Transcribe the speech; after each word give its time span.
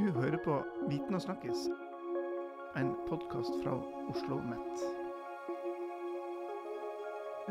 Du 0.00 0.06
hører 0.16 0.38
på 0.40 0.54
Viten 0.88 1.12
og 1.12 1.20
snakkes, 1.20 1.66
en 2.80 2.94
podkast 3.04 3.50
fra 3.60 3.74
Oslo 4.08 4.38
OsloMet. 4.38 4.84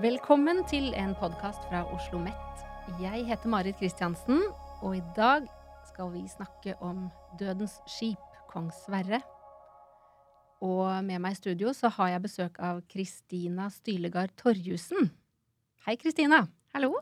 Velkommen 0.02 0.64
til 0.72 0.88
en 0.98 1.14
podkast 1.20 1.68
fra 1.68 1.84
Oslo 1.84 2.00
OsloMet. 2.24 2.64
Jeg 3.04 3.28
heter 3.30 3.54
Marit 3.54 3.78
Kristiansen, 3.78 4.42
og 4.82 4.98
i 4.98 5.04
dag 5.14 5.46
skal 5.92 6.10
vi 6.16 6.24
snakke 6.26 6.74
om 6.82 7.12
Dødens 7.38 7.78
skip, 7.86 8.42
Kong 8.50 8.74
Sverre. 8.74 9.22
Og 10.66 11.06
med 11.06 11.22
meg 11.22 11.38
i 11.38 11.42
studio 11.44 11.70
så 11.78 11.94
har 12.00 12.16
jeg 12.16 12.26
besøk 12.26 12.58
av 12.58 12.82
Kristina 12.90 13.70
Stylegard 13.70 14.34
Torjussen. 14.42 15.14
Hei, 15.86 16.00
Kristina. 16.02 16.48
Hallo. 16.74 16.96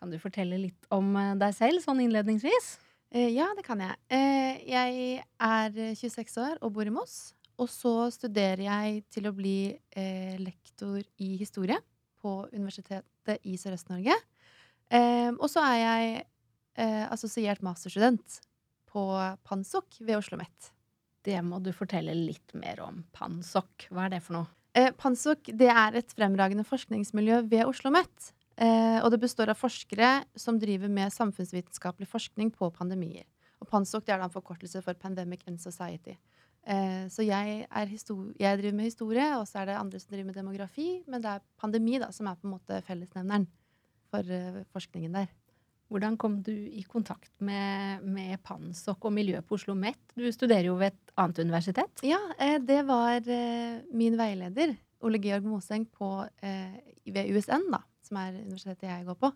Kan 0.00 0.08
du 0.08 0.16
fortelle 0.16 0.56
litt 0.56 0.88
om 0.88 1.12
eh, 1.20 1.36
deg 1.36 1.52
selv 1.52 1.84
sånn 1.84 2.00
innledningsvis? 2.00 2.78
Eh, 3.10 3.30
ja, 3.32 3.48
det 3.56 3.64
kan 3.64 3.80
jeg. 3.80 3.96
Eh, 4.12 4.58
jeg 4.68 5.22
er 5.40 5.76
26 5.96 6.40
år 6.42 6.58
og 6.60 6.74
bor 6.76 6.88
i 6.88 6.92
Moss. 6.92 7.32
Og 7.58 7.70
så 7.72 7.92
studerer 8.14 8.62
jeg 8.66 9.04
til 9.10 9.26
å 9.26 9.34
bli 9.34 9.72
eh, 9.96 10.36
lektor 10.38 11.00
i 11.00 11.30
historie 11.40 11.78
på 12.22 12.40
Universitetet 12.52 13.40
i 13.48 13.56
Sørøst-Norge. 13.58 14.14
Eh, 14.94 15.30
og 15.32 15.48
så 15.50 15.64
er 15.64 15.78
jeg 15.80 16.12
eh, 16.78 17.04
assosiert 17.08 17.64
masterstudent 17.66 18.38
på 18.88 19.08
PANSOK 19.48 19.98
ved 20.00 20.16
Oslo 20.16 20.38
OsloMet. 20.38 20.70
Det 21.26 21.40
må 21.44 21.58
du 21.60 21.72
fortelle 21.76 22.14
litt 22.14 22.54
mer 22.56 22.80
om. 22.84 23.02
PANSOK, 23.16 23.88
hva 23.90 24.06
er 24.06 24.16
det 24.16 24.22
for 24.24 24.38
noe? 24.38 24.52
Eh, 24.78 24.92
PANSOK 24.96 25.50
det 25.58 25.72
er 25.72 25.98
et 25.98 26.14
fremragende 26.14 26.64
forskningsmiljø 26.68 27.42
ved 27.48 27.64
Oslo 27.64 27.90
OsloMet. 27.90 28.32
Eh, 28.58 28.98
og 29.04 29.12
det 29.14 29.20
består 29.22 29.52
av 29.52 29.58
forskere 29.58 30.24
som 30.38 30.58
driver 30.58 30.90
med 30.90 31.14
samfunnsvitenskapelig 31.14 32.08
forskning 32.10 32.50
på 32.50 32.72
pandemier. 32.74 33.26
Og 33.62 33.68
PANSOK 33.70 34.06
det 34.06 34.14
er 34.14 34.22
da 34.22 34.26
en 34.26 34.34
forkortelse 34.34 34.82
for 34.82 34.98
Pandemic 34.98 35.44
and 35.46 35.60
Society. 35.62 36.16
Eh, 36.66 37.06
så 37.10 37.22
jeg, 37.22 37.66
jeg, 37.70 38.58
driver 38.58 38.76
med 38.76 38.90
historie, 38.90 39.28
og 39.38 39.46
så 39.48 39.62
er 39.62 39.70
det 39.70 39.78
andre 39.78 40.00
som 40.02 40.10
driver 40.10 40.30
med 40.30 40.38
demografi. 40.40 40.88
Men 41.06 41.22
det 41.22 41.36
er 41.36 41.44
pandemi 41.60 42.00
da, 42.02 42.10
som 42.14 42.26
er 42.26 42.38
på 42.38 42.48
en 42.48 42.56
måte 42.56 42.80
fellesnevneren 42.86 43.46
for 44.08 44.24
uh, 44.26 44.64
forskningen 44.74 45.14
der. 45.20 45.30
Hvordan 45.88 46.16
kom 46.20 46.40
du 46.44 46.52
i 46.52 46.82
kontakt 46.84 47.30
med, 47.40 48.02
med 48.04 48.40
PANSOK 48.44 49.06
og 49.08 49.14
miljøet 49.14 49.46
på 49.46 49.56
Oslo 49.56 49.72
OsloMet? 49.72 50.00
Du 50.18 50.26
studerer 50.32 50.68
jo 50.68 50.76
ved 50.80 50.92
et 50.92 51.14
annet 51.16 51.40
universitet? 51.40 52.02
Ja, 52.04 52.18
eh, 52.36 52.58
det 52.60 52.82
var 52.88 53.22
eh, 53.22 53.78
min 53.96 54.18
veileder, 54.18 54.74
Ole 55.00 55.20
Georg 55.22 55.46
Moseng, 55.48 55.86
på, 55.88 56.10
eh, 56.44 56.74
ved 57.06 57.30
USN, 57.32 57.70
da 57.72 57.86
som 58.08 58.20
er 58.20 58.40
universitetet 58.40 58.88
jeg 58.90 59.06
går 59.08 59.18
på, 59.20 59.32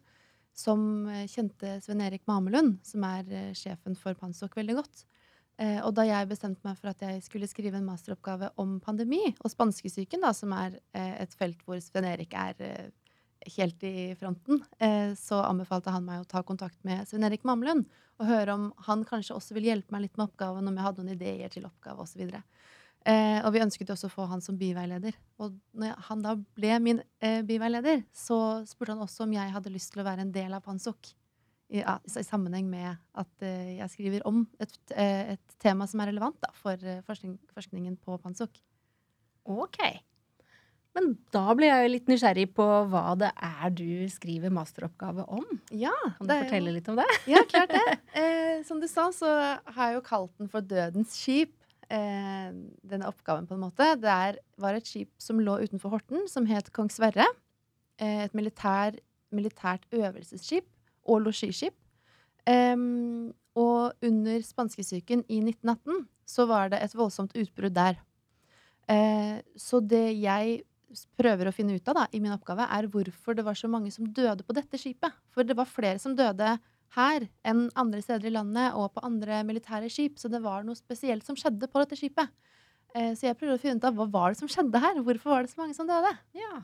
som 0.56 1.08
eh, 1.08 1.26
kjente 1.30 1.78
Sven 1.84 2.02
Erik 2.04 2.26
Mamelund, 2.28 2.78
som 2.86 3.04
er 3.08 3.28
eh, 3.32 3.50
sjefen 3.56 3.96
for 3.98 4.16
Pansok, 4.18 4.56
veldig 4.58 4.76
godt. 4.80 5.04
Eh, 5.60 5.78
og 5.84 5.94
da 5.96 6.04
jeg 6.08 6.30
bestemte 6.30 6.64
meg 6.66 6.78
for 6.80 6.92
at 6.92 7.04
jeg 7.04 7.22
skulle 7.24 7.48
skrive 7.50 7.78
en 7.80 7.88
masteroppgave 7.88 8.52
om 8.60 8.78
pandemi 8.84 9.22
og 9.32 9.52
spanskesyken, 9.52 10.24
som 10.36 10.52
er 10.56 10.78
et 10.96 11.36
felt 11.38 11.60
hvor 11.66 11.80
Sven 11.80 12.08
Erik 12.08 12.36
er 12.36 12.92
helt 13.56 13.82
i 13.84 14.12
fronten, 14.14 14.60
så 15.18 15.40
anbefalte 15.42 15.90
han 15.90 16.04
meg 16.06 16.20
å 16.22 16.28
ta 16.30 16.44
kontakt 16.46 16.78
med 16.86 17.08
Sven 17.10 17.26
Erik 17.26 17.42
Mamelund 17.48 17.88
og 18.22 18.28
høre 18.28 18.54
om 18.54 18.68
han 18.86 19.02
kanskje 19.08 19.34
også 19.34 19.56
vil 19.56 19.66
hjelpe 19.66 19.90
meg 19.94 20.04
litt 20.04 20.14
med 20.14 20.28
oppgaven, 20.28 20.68
om 20.68 20.78
jeg 20.78 20.86
hadde 20.86 21.02
noen 21.02 21.16
ideer 21.16 21.50
til 21.50 21.66
oppgave 21.66 22.04
osv. 22.04 22.36
Eh, 23.02 23.40
og 23.42 23.50
vi 23.54 23.62
ønsket 23.64 23.90
også 23.90 24.06
å 24.06 24.12
få 24.12 24.26
han 24.30 24.42
som 24.44 24.58
biveileder. 24.58 25.16
Og 25.42 25.56
når 25.78 25.96
han 26.08 26.22
da 26.22 26.36
ble 26.38 26.76
min 26.82 27.00
eh, 27.22 27.40
biveileder, 27.46 28.04
så 28.14 28.36
spurte 28.68 28.94
han 28.94 29.02
også 29.02 29.26
om 29.26 29.34
jeg 29.34 29.54
hadde 29.54 29.72
lyst 29.74 29.90
til 29.94 30.04
å 30.04 30.06
være 30.06 30.26
en 30.26 30.34
del 30.34 30.54
av 30.54 30.62
Pansok. 30.66 31.10
I, 31.72 31.80
ja, 31.80 31.96
i 32.04 32.24
sammenheng 32.26 32.68
med 32.68 32.92
at 33.18 33.44
eh, 33.46 33.78
jeg 33.78 33.92
skriver 33.94 34.26
om 34.28 34.44
et, 34.60 34.74
eh, 34.92 35.34
et, 35.34 35.58
tema 35.62 35.86
som 35.88 36.02
er 36.04 36.10
relevant 36.12 36.36
da, 36.42 36.52
for 36.54 36.76
eh, 36.76 37.00
forskning, 37.06 37.38
forskningen 37.56 37.96
på 38.04 38.18
Pansok. 38.22 38.60
Ok. 39.48 39.80
Men 40.92 41.14
da 41.32 41.46
blir 41.56 41.70
jeg 41.70 41.86
jo 41.86 41.92
litt 41.94 42.10
nysgjerrig 42.12 42.44
på 42.52 42.66
hva 42.92 43.14
det 43.18 43.30
er 43.32 43.72
du 43.72 44.04
skriver 44.12 44.52
masteroppgave 44.52 45.24
om. 45.24 45.46
Ja, 45.72 45.94
kan 46.18 46.28
du 46.28 46.34
fortelle 46.34 46.70
jo... 46.70 46.76
litt 46.76 46.92
om 46.92 47.00
det? 47.00 47.08
Ja, 47.32 47.42
klart 47.48 47.74
det. 47.74 47.98
Eh, 48.12 48.60
som 48.68 48.76
du 48.76 48.84
sa, 48.84 49.06
så 49.16 49.26
har 49.72 49.86
jeg 49.88 49.94
jo 49.96 50.02
kalt 50.04 50.34
den 50.36 50.50
for 50.52 50.60
Dødens 50.60 51.14
skip 51.16 51.54
eh, 51.92 52.50
denne 52.88 53.08
oppgaven, 53.10 53.46
på 53.48 53.56
en 53.56 53.64
måte. 53.66 53.88
Det 54.00 54.38
var 54.60 54.78
et 54.78 54.88
skip 54.88 55.12
som 55.22 55.40
lå 55.42 55.58
utenfor 55.62 55.94
Horten, 55.96 56.26
som 56.30 56.48
het 56.48 56.72
Kong 56.74 56.90
Sverre. 56.92 57.26
Eh, 58.00 58.24
et 58.26 58.34
militær, 58.36 58.96
militært 59.32 59.86
øvelsesskip 59.92 60.66
og 61.08 61.24
losjiskip. 61.26 61.76
Um, 62.42 63.30
og 63.54 63.94
under 64.02 64.42
spanskesyken 64.42 65.20
i 65.30 65.38
1918 65.44 66.08
så 66.26 66.46
var 66.50 66.72
det 66.72 66.80
et 66.82 66.96
voldsomt 66.96 67.36
utbrudd 67.38 67.76
der. 67.76 68.00
Uh, 68.90 69.38
så 69.54 69.78
det 69.78 70.08
jeg 70.18 70.62
prøver 71.16 71.48
å 71.48 71.54
finne 71.54 71.76
ut 71.78 71.88
av 71.88 72.00
da, 72.00 72.06
i 72.12 72.20
min 72.20 72.34
oppgave, 72.34 72.66
er 72.66 72.88
hvorfor 72.90 73.38
det 73.38 73.44
var 73.46 73.56
så 73.56 73.70
mange 73.70 73.92
som 73.94 74.08
døde 74.10 74.44
på 74.44 74.56
dette 74.56 74.80
skipet. 74.80 75.14
For 75.32 75.46
det 75.46 75.56
var 75.56 75.70
flere 75.70 76.00
som 76.02 76.16
døde 76.18 76.56
her 76.96 77.26
enn 77.48 77.66
andre 77.78 78.02
steder 78.04 78.28
i 78.28 78.34
landet 78.34 78.76
og 78.78 78.92
på 78.94 79.04
andre 79.06 79.40
militære 79.48 79.90
skip. 79.92 80.18
Så 80.20 80.30
det 80.32 80.42
var 80.44 80.66
noe 80.66 80.78
spesielt 80.78 81.26
som 81.26 81.38
skjedde 81.38 81.68
på 81.70 81.82
dette 81.82 81.98
skipet. 81.98 82.32
Eh, 82.94 83.12
så 83.16 83.30
jeg 83.30 83.38
prøvde 83.40 83.56
å 83.56 83.62
finne 83.62 83.80
ut 83.80 83.88
av 83.88 83.96
hva 83.96 84.08
var 84.12 84.32
det 84.32 84.42
som 84.42 84.50
skjedde 84.50 84.82
her. 84.82 85.00
Hvorfor 85.00 85.34
var 85.34 85.46
det 85.46 85.52
så 85.54 85.62
mange 85.62 85.76
som 85.78 85.88
døde? 85.88 86.12
Ja. 86.36 86.62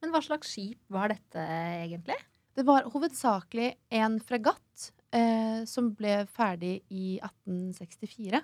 Men 0.00 0.12
hva 0.14 0.22
slags 0.24 0.52
skip 0.52 0.80
var 0.92 1.12
dette 1.12 1.44
egentlig? 1.84 2.16
Det 2.56 2.64
var 2.66 2.88
hovedsakelig 2.92 3.72
en 4.00 4.18
fregatt 4.24 4.90
eh, 5.16 5.62
som 5.68 5.92
ble 5.96 6.24
ferdig 6.30 6.80
i 6.92 7.18
1864. 7.22 8.40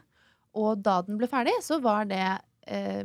Og 0.56 0.82
da 0.84 1.00
den 1.04 1.18
ble 1.20 1.28
ferdig, 1.28 1.56
så 1.64 1.80
var 1.84 2.08
det 2.08 2.24
eh, 2.68 3.04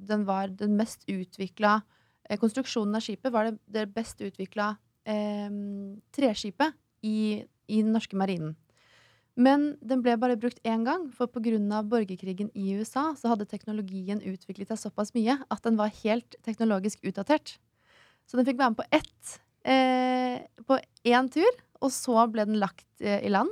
Den 0.00 0.26
var 0.26 0.48
den 0.48 0.76
mest 0.78 1.04
utvikla 1.06 1.80
eh, 2.28 2.38
Konstruksjonen 2.40 2.96
av 2.98 3.04
skipet 3.04 3.32
var 3.34 3.50
det, 3.50 3.58
det 3.66 3.86
best 3.94 4.22
utvikla 4.24 4.72
eh, 5.04 5.50
treskipet 6.16 6.78
i 7.06 7.42
i 7.70 7.80
den 7.84 7.94
norske 7.94 8.18
marinen. 8.18 8.56
Men 9.40 9.76
den 9.80 10.02
ble 10.04 10.16
bare 10.20 10.36
brukt 10.36 10.58
én 10.66 10.82
gang, 10.84 11.06
for 11.14 11.30
pga. 11.30 11.82
borgerkrigen 11.86 12.50
i 12.52 12.74
USA 12.76 13.14
så 13.16 13.30
hadde 13.30 13.46
teknologien 13.46 14.20
utviklet 14.20 14.68
seg 14.68 14.78
såpass 14.82 15.14
mye 15.14 15.38
at 15.48 15.62
den 15.62 15.78
var 15.78 15.94
helt 16.02 16.36
teknologisk 16.42 17.04
utdatert. 17.06 17.58
Så 18.26 18.36
den 18.36 18.46
fikk 18.46 18.58
være 18.58 18.74
med 18.74 18.80
på 18.82 18.90
ett 18.90 19.40
eh, 19.64 20.42
på 20.66 20.78
én 21.06 21.30
tur, 21.32 21.50
og 21.80 21.92
så 21.94 22.26
ble 22.28 22.44
den 22.44 22.60
lagt 22.60 22.88
eh, 23.00 23.22
i 23.24 23.32
land. 23.32 23.50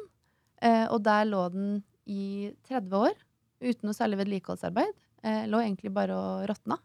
Eh, 0.61 0.87
og 0.91 1.03
der 1.06 1.25
lå 1.31 1.47
den 1.55 1.83
i 2.09 2.50
30 2.69 3.09
år 3.09 3.15
uten 3.62 3.89
noe 3.89 3.97
særlig 3.97 4.21
vedlikeholdsarbeid. 4.21 4.95
Eh, 5.25 5.45
lå 5.50 5.62
egentlig 5.62 5.93
bare 5.95 6.15
og 6.15 6.47
råtna. 6.50 6.79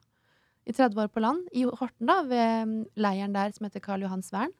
I 0.63 0.71
30 0.71 1.01
år 1.03 1.09
på 1.11 1.19
land, 1.19 1.47
i 1.51 1.65
Horten, 1.67 2.07
da, 2.07 2.21
ved 2.23 2.69
mm, 2.69 2.75
leiren 3.03 3.33
der 3.35 3.51
som 3.51 3.67
heter 3.67 3.83
Karl 3.83 4.05
Johans 4.05 4.29
Svern. 4.31 4.53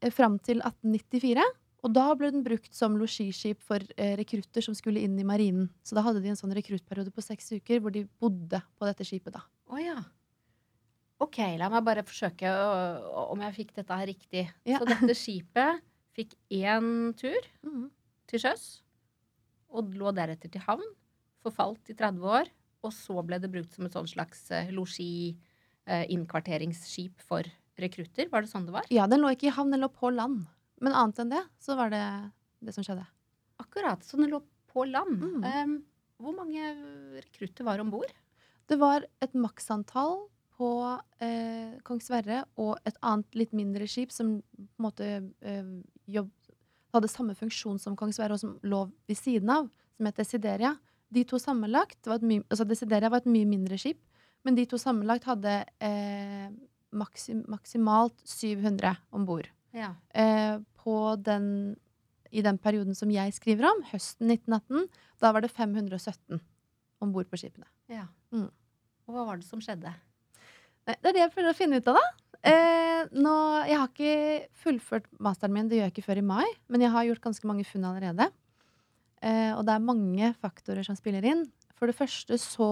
Eh, 0.00 0.12
fram 0.14 0.38
til 0.38 0.62
1894. 0.62 1.42
Og 1.86 1.92
da 1.94 2.08
ble 2.18 2.32
den 2.34 2.42
brukt 2.42 2.74
som 2.74 2.96
losjiskip 2.98 3.60
for 3.62 3.78
eh, 3.96 4.16
rekrutter 4.18 4.62
som 4.64 4.74
skulle 4.74 5.02
inn 5.06 5.14
i 5.20 5.26
marinen. 5.26 5.68
Så 5.86 5.94
da 5.94 6.02
hadde 6.06 6.22
de 6.24 6.28
en 6.32 6.38
sånn 6.38 6.54
rekruttperiode 6.56 7.12
på 7.14 7.22
seks 7.22 7.52
uker 7.54 7.78
hvor 7.82 7.92
de 7.94 8.02
bodde 8.18 8.58
på 8.74 8.88
dette 8.88 9.04
skipet. 9.06 9.32
da. 9.36 9.40
Oh, 9.70 9.78
ja. 9.78 9.98
Ok, 11.22 11.38
la 11.58 11.68
meg 11.70 11.86
bare 11.86 12.06
forsøke 12.06 12.50
å, 12.50 13.26
om 13.34 13.40
jeg 13.46 13.56
fikk 13.56 13.70
dette 13.78 13.98
her 14.00 14.06
riktig. 14.10 14.44
Ja. 14.66 14.78
Så 14.78 14.84
dette 14.90 15.14
skipet 15.18 15.72
fikk 16.18 16.30
én 16.54 16.86
tur 17.18 17.42
mm. 17.66 17.86
til 18.30 18.38
sjøs, 18.42 18.64
og 19.70 19.94
lå 19.98 20.08
deretter 20.14 20.48
til 20.50 20.62
havn. 20.66 20.88
Forfalt 21.42 21.90
i 21.92 21.94
30 21.98 22.22
år, 22.26 22.46
og 22.82 22.92
så 22.94 23.22
ble 23.26 23.38
det 23.42 23.50
brukt 23.52 23.72
som 23.74 23.84
et 23.86 23.92
sånn 23.94 24.08
slags 24.10 24.50
eh, 24.54 24.70
losji-innkvarteringsskip 24.74 27.16
eh, 27.18 27.24
for 27.26 27.42
rekrutter. 27.78 28.28
Var 28.30 28.40
det 28.42 28.50
sånn 28.50 28.66
det 28.66 28.72
var? 28.74 28.84
Ja, 28.94 29.06
den 29.10 29.20
lå 29.22 29.28
ikke 29.34 29.50
i 29.52 29.54
havn, 29.54 29.72
den 29.74 29.82
lå 29.84 29.90
på 29.94 30.10
land. 30.14 30.38
Men 30.84 30.96
annet 30.96 31.22
enn 31.22 31.32
det, 31.32 31.42
så 31.62 31.76
var 31.78 31.92
det 31.94 32.04
det 32.64 32.74
som 32.74 32.86
skjedde. 32.86 33.04
Akkurat. 33.62 34.02
Så 34.06 34.18
den 34.18 34.30
lå 34.32 34.40
på 34.70 34.84
land. 34.86 35.22
Mm. 35.22 35.44
Um, 35.44 35.76
hvor 36.18 36.34
mange 36.34 36.72
rekrutter 37.18 37.66
var 37.66 37.82
om 37.82 37.90
bord? 37.92 38.10
Det 38.68 38.78
var 38.78 39.06
et 39.22 39.34
maksantall 39.38 40.26
på 40.58 40.70
eh, 41.22 41.78
Kong 41.86 42.00
Sverre 42.02 42.42
og 42.58 42.80
et 42.88 42.96
annet 43.06 43.38
litt 43.38 43.54
mindre 43.54 43.86
skip 43.88 44.10
som 44.12 44.40
på 44.42 44.64
en 44.64 44.86
måte 44.88 45.08
eh, 45.46 45.70
jobb, 46.10 46.32
hadde 46.94 47.10
samme 47.12 47.36
funksjon 47.38 47.78
som 47.78 47.94
Kong 47.98 48.10
Sverre, 48.16 48.34
og 48.34 48.42
som 48.42 48.56
lå 48.66 48.82
ved 49.08 49.18
siden 49.18 49.52
av, 49.54 49.68
som 49.96 50.08
het 50.08 50.18
Desideria. 50.18 50.74
De 51.14 51.22
to 51.28 51.38
sammenlagt 51.40 52.10
var 52.10 52.18
et 52.18 52.26
mye, 52.26 52.44
altså 52.50 52.66
Desideria 52.68 53.12
var 53.12 53.22
et 53.22 53.30
mye 53.30 53.48
mindre 53.48 53.78
skip, 53.80 54.00
men 54.46 54.58
de 54.58 54.66
to 54.68 54.80
sammenlagt 54.80 55.28
hadde 55.28 55.60
eh, 55.84 56.48
maksim, 56.90 57.44
maksimalt 57.50 58.18
700 58.26 58.96
om 59.14 59.28
bord. 59.28 59.46
Ja. 59.76 59.92
Eh, 60.14 60.60
på 60.80 61.16
den 61.20 61.76
I 62.30 62.42
den 62.44 62.58
perioden 62.60 62.94
som 62.94 63.10
jeg 63.10 63.32
skriver 63.32 63.70
om, 63.70 63.78
høsten 63.88 64.28
1918, 64.28 64.88
da 65.20 65.32
var 65.32 65.40
det 65.40 65.48
517 65.48 66.40
om 67.00 67.12
bord 67.14 67.28
på 67.30 67.38
skipene. 67.40 67.64
Ja. 67.88 68.04
Mm. 68.34 68.50
Og 69.08 69.14
hva 69.16 69.24
var 69.30 69.40
det 69.40 69.48
som 69.48 69.62
skjedde? 69.64 69.94
Det 70.84 70.98
er 71.08 71.16
det 71.16 71.22
jeg 71.22 71.32
prøver 71.32 71.54
å 71.54 71.56
finne 71.56 71.80
ut 71.80 71.88
av, 71.88 71.96
da. 71.96 72.28
Eh, 72.48 73.08
nå, 73.16 73.34
jeg 73.66 73.80
har 73.80 73.88
ikke 73.88 74.50
fullført 74.62 75.08
masteren 75.24 75.56
min, 75.56 75.70
det 75.70 75.78
gjør 75.78 75.88
jeg 75.88 75.96
ikke 75.96 76.06
før 76.06 76.20
i 76.20 76.28
mai, 76.28 76.46
men 76.68 76.84
jeg 76.84 76.92
har 76.94 77.08
gjort 77.08 77.24
ganske 77.24 77.48
mange 77.48 77.66
funn 77.66 77.86
allerede. 77.88 78.28
Eh, 79.24 79.52
og 79.56 79.64
det 79.66 79.74
er 79.74 79.88
mange 79.88 80.32
faktorer 80.38 80.86
som 80.86 80.96
spiller 80.98 81.24
inn. 81.26 81.46
For 81.78 81.90
det 81.90 81.96
første 81.98 82.38
så 82.40 82.70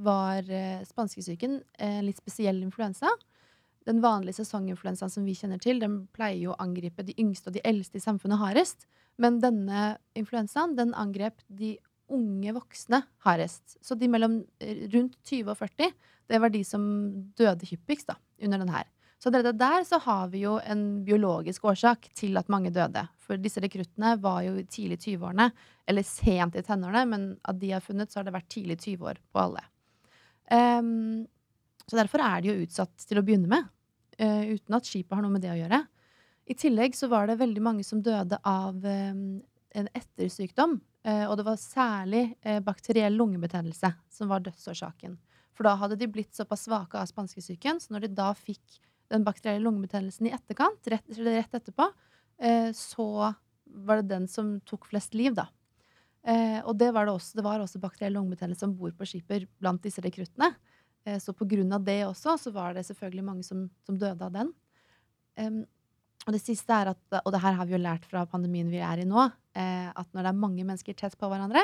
var 0.00 0.48
eh, 0.48 0.82
spanskesyken 0.88 1.60
en 1.84 2.06
litt 2.06 2.20
spesiell 2.20 2.60
influensa. 2.64 3.10
Den 3.90 4.02
vanlige 4.04 4.38
sesonginfluensaen 4.38 5.10
som 5.10 5.26
vi 5.26 5.34
kjenner 5.34 5.58
til, 5.62 5.80
den 5.82 6.04
pleier 6.14 6.38
jo 6.38 6.54
å 6.54 6.60
angripe 6.62 7.02
de 7.06 7.16
yngste 7.18 7.50
og 7.50 7.56
de 7.56 7.62
eldste 7.66 7.98
i 7.98 8.04
samfunnet 8.04 8.38
hardest. 8.38 8.86
Men 9.18 9.40
denne 9.42 9.96
influensaen 10.18 10.76
den 10.78 10.94
angrep 10.94 11.42
de 11.48 11.74
unge 12.10 12.54
voksne 12.54 13.02
hardest. 13.26 13.78
Så 13.82 13.96
de 13.98 14.08
mellom 14.10 14.40
eh, 14.62 14.86
rundt 14.92 15.18
20 15.26 15.50
og 15.50 15.58
40, 15.58 15.90
det 16.30 16.40
var 16.42 16.54
de 16.54 16.62
som 16.66 16.84
døde 17.38 17.66
hyppigst 17.66 18.12
da, 18.12 18.16
under 18.42 18.62
den 18.62 18.72
her. 18.72 18.86
Så 19.20 19.28
allerede 19.28 19.58
der 19.60 19.82
så 19.84 19.98
har 20.00 20.30
vi 20.32 20.44
jo 20.46 20.54
en 20.64 21.02
biologisk 21.04 21.66
årsak 21.68 22.08
til 22.16 22.38
at 22.40 22.48
mange 22.48 22.70
døde. 22.72 23.02
For 23.20 23.36
disse 23.36 23.60
rekruttene 23.60 24.14
var 24.22 24.40
jo 24.46 24.54
tidlig 24.64 24.96
i 24.96 25.02
20-årene, 25.10 25.50
eller 25.90 26.06
sent 26.08 26.56
i 26.56 26.62
tenårene, 26.64 27.02
men 27.10 27.26
av 27.44 27.58
de 27.60 27.68
jeg 27.68 27.76
har 27.76 27.84
funnet, 27.84 28.08
så 28.08 28.20
har 28.20 28.28
det 28.30 28.36
vært 28.38 28.48
tidlig 28.54 28.78
20-år 28.80 29.20
på 29.28 29.42
alle. 29.42 29.66
Um, 30.50 31.26
så 31.84 31.98
derfor 31.98 32.24
er 32.24 32.40
de 32.40 32.48
jo 32.48 32.64
utsatt 32.64 33.04
til 33.04 33.20
å 33.20 33.26
begynne 33.26 33.50
med, 33.50 33.68
uten 34.20 34.76
at 34.76 34.88
skipet 34.88 35.16
har 35.16 35.24
noe 35.24 35.32
med 35.32 35.44
det 35.44 35.52
å 35.54 35.58
gjøre. 35.58 35.80
I 36.50 36.56
tillegg 36.58 36.96
så 36.98 37.08
var 37.08 37.30
det 37.30 37.38
veldig 37.40 37.62
mange 37.62 37.84
som 37.86 38.02
døde 38.04 38.36
av 38.44 38.76
um, 38.84 39.40
en 39.78 39.90
ettersykdom. 39.96 40.78
Uh, 41.06 41.24
og 41.30 41.38
det 41.40 41.46
var 41.46 41.60
særlig 41.62 42.22
bakteriell 42.66 43.14
lungebetennelse 43.16 43.92
som 44.12 44.32
var 44.32 44.42
dødsårsaken. 44.44 45.14
For 45.56 45.68
da 45.68 45.76
hadde 45.80 45.96
de 46.00 46.08
blitt 46.10 46.36
såpass 46.36 46.66
svake 46.66 47.00
av 47.00 47.08
spanskesyken, 47.08 47.80
så 47.80 47.94
når 47.94 48.04
de 48.04 48.12
da 48.18 48.32
fikk 48.36 48.80
den 49.10 49.24
bakterielle 49.26 49.64
lungebetennelsen 49.64 50.28
i 50.28 50.34
etterkant, 50.36 50.90
rett, 50.92 51.16
rett 51.18 51.56
etterpå, 51.56 51.88
så 52.76 53.08
var 53.66 54.00
det 54.00 54.10
den 54.12 54.28
som 54.30 54.54
tok 54.68 54.86
flest 54.90 55.16
liv, 55.18 55.34
da. 55.36 55.48
Eh, 56.28 56.60
og 56.68 56.76
det 56.80 56.90
var 56.92 57.06
det 57.06 57.14
også. 57.16 57.38
Det 57.38 57.44
var 57.44 57.62
også 57.62 57.80
bakteriell 57.80 58.16
lungebetennelse 58.18 58.66
om 58.66 58.76
bord 58.76 58.96
på 58.98 59.08
skipet 59.08 59.48
blant 59.60 59.82
disse 59.84 60.02
rekruttene. 60.04 60.52
Eh, 61.06 61.18
så 61.22 61.34
på 61.36 61.48
grunn 61.48 61.72
av 61.72 61.84
det 61.86 62.02
også, 62.06 62.36
så 62.40 62.52
var 62.54 62.74
det 62.76 62.86
selvfølgelig 62.88 63.26
mange 63.26 63.44
som, 63.46 63.68
som 63.86 63.98
døde 64.00 64.26
av 64.26 64.34
den. 64.34 64.54
Um, 65.40 65.60
og 66.26 66.34
det 66.36 66.42
siste 66.42 66.76
er 66.76 66.90
at, 66.92 67.00
og 67.22 67.30
det 67.32 67.40
her 67.40 67.54
har 67.56 67.68
vi 67.68 67.76
jo 67.76 67.80
lært 67.80 68.04
fra 68.08 68.26
pandemien 68.28 68.68
vi 68.68 68.82
er 68.84 69.00
i 69.00 69.08
nå, 69.08 69.28
eh, 69.56 69.88
at 69.88 70.10
når 70.12 70.26
det 70.26 70.32
er 70.32 70.42
mange 70.42 70.66
mennesker 70.66 70.96
tett 70.98 71.16
på 71.18 71.30
hverandre, 71.30 71.62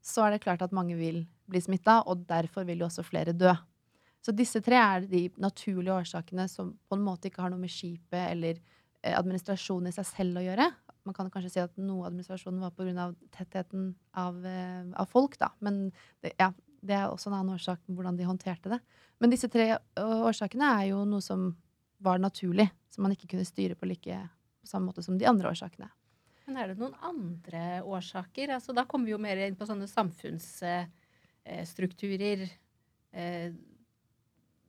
så 0.00 0.24
er 0.24 0.34
det 0.34 0.44
klart 0.46 0.62
at 0.64 0.72
mange 0.72 0.96
vil 0.96 1.26
bli 1.50 1.60
smitta, 1.60 1.98
og 2.08 2.24
derfor 2.28 2.64
vil 2.64 2.80
jo 2.80 2.88
også 2.88 3.04
flere 3.04 3.36
dø. 3.36 3.52
Så 4.24 4.32
disse 4.36 4.62
tre 4.64 4.78
er 4.80 5.04
de 5.08 5.26
naturlige 5.40 5.96
årsakene 5.96 6.46
som 6.48 6.72
på 6.88 6.96
en 6.96 7.04
måte 7.04 7.28
ikke 7.28 7.44
har 7.44 7.52
noe 7.52 7.60
med 7.60 7.72
skipet 7.72 8.22
eller 8.22 8.56
eh, 8.56 9.12
administrasjonen 9.12 9.92
i 9.92 9.96
seg 9.96 10.08
selv 10.08 10.40
å 10.40 10.46
gjøre 10.48 10.70
man 11.08 11.16
kan 11.16 11.30
kanskje 11.32 11.52
si 11.54 11.62
at 11.62 11.76
noe 11.80 12.04
av 12.04 12.10
administrasjonen 12.10 12.62
var 12.62 12.74
pga. 12.76 13.10
tettheten 13.34 13.94
av, 14.12 14.44
eh, 14.46 14.84
av, 14.94 15.06
folk, 15.06 15.38
da. 15.38 15.50
Men 15.60 15.92
det, 16.22 16.32
ja, 16.38 16.52
det 16.80 16.94
er 16.96 17.08
også 17.08 17.28
en 17.30 17.36
annen 17.38 17.54
årsak 17.56 17.80
hvordan 17.88 18.16
de 18.18 18.28
håndterte 18.28 18.68
det. 18.72 18.80
Men 19.20 19.30
disse 19.32 19.48
tre 19.52 19.66
årsakene 20.00 20.66
er 20.80 20.86
jo 20.92 20.98
noe 21.08 21.22
som 21.24 21.40
var 22.00 22.16
naturlig, 22.22 22.68
som 22.90 23.00
man 23.04 23.12
ikke 23.14 23.30
kunne 23.34 23.48
styre 23.48 23.74
på 23.76 23.88
like 23.90 24.16
på 24.60 24.66
samme 24.68 24.86
måte 24.90 25.02
som 25.04 25.18
de 25.20 25.28
andre 25.28 25.50
årsakene. 25.52 25.88
Men 26.46 26.54
er 26.58 26.66
det 26.72 26.80
noen 26.80 26.96
andre 27.06 27.62
årsaker? 27.86 28.46
Altså, 28.56 28.70
da 28.76 28.82
kommer 28.88 29.06
vi 29.06 29.14
jo 29.14 29.22
mer 29.22 29.36
inn 29.44 29.58
på 29.58 29.68
sånne 29.68 29.88
samfunnsstrukturer 29.90 32.38
eh, 33.12 33.50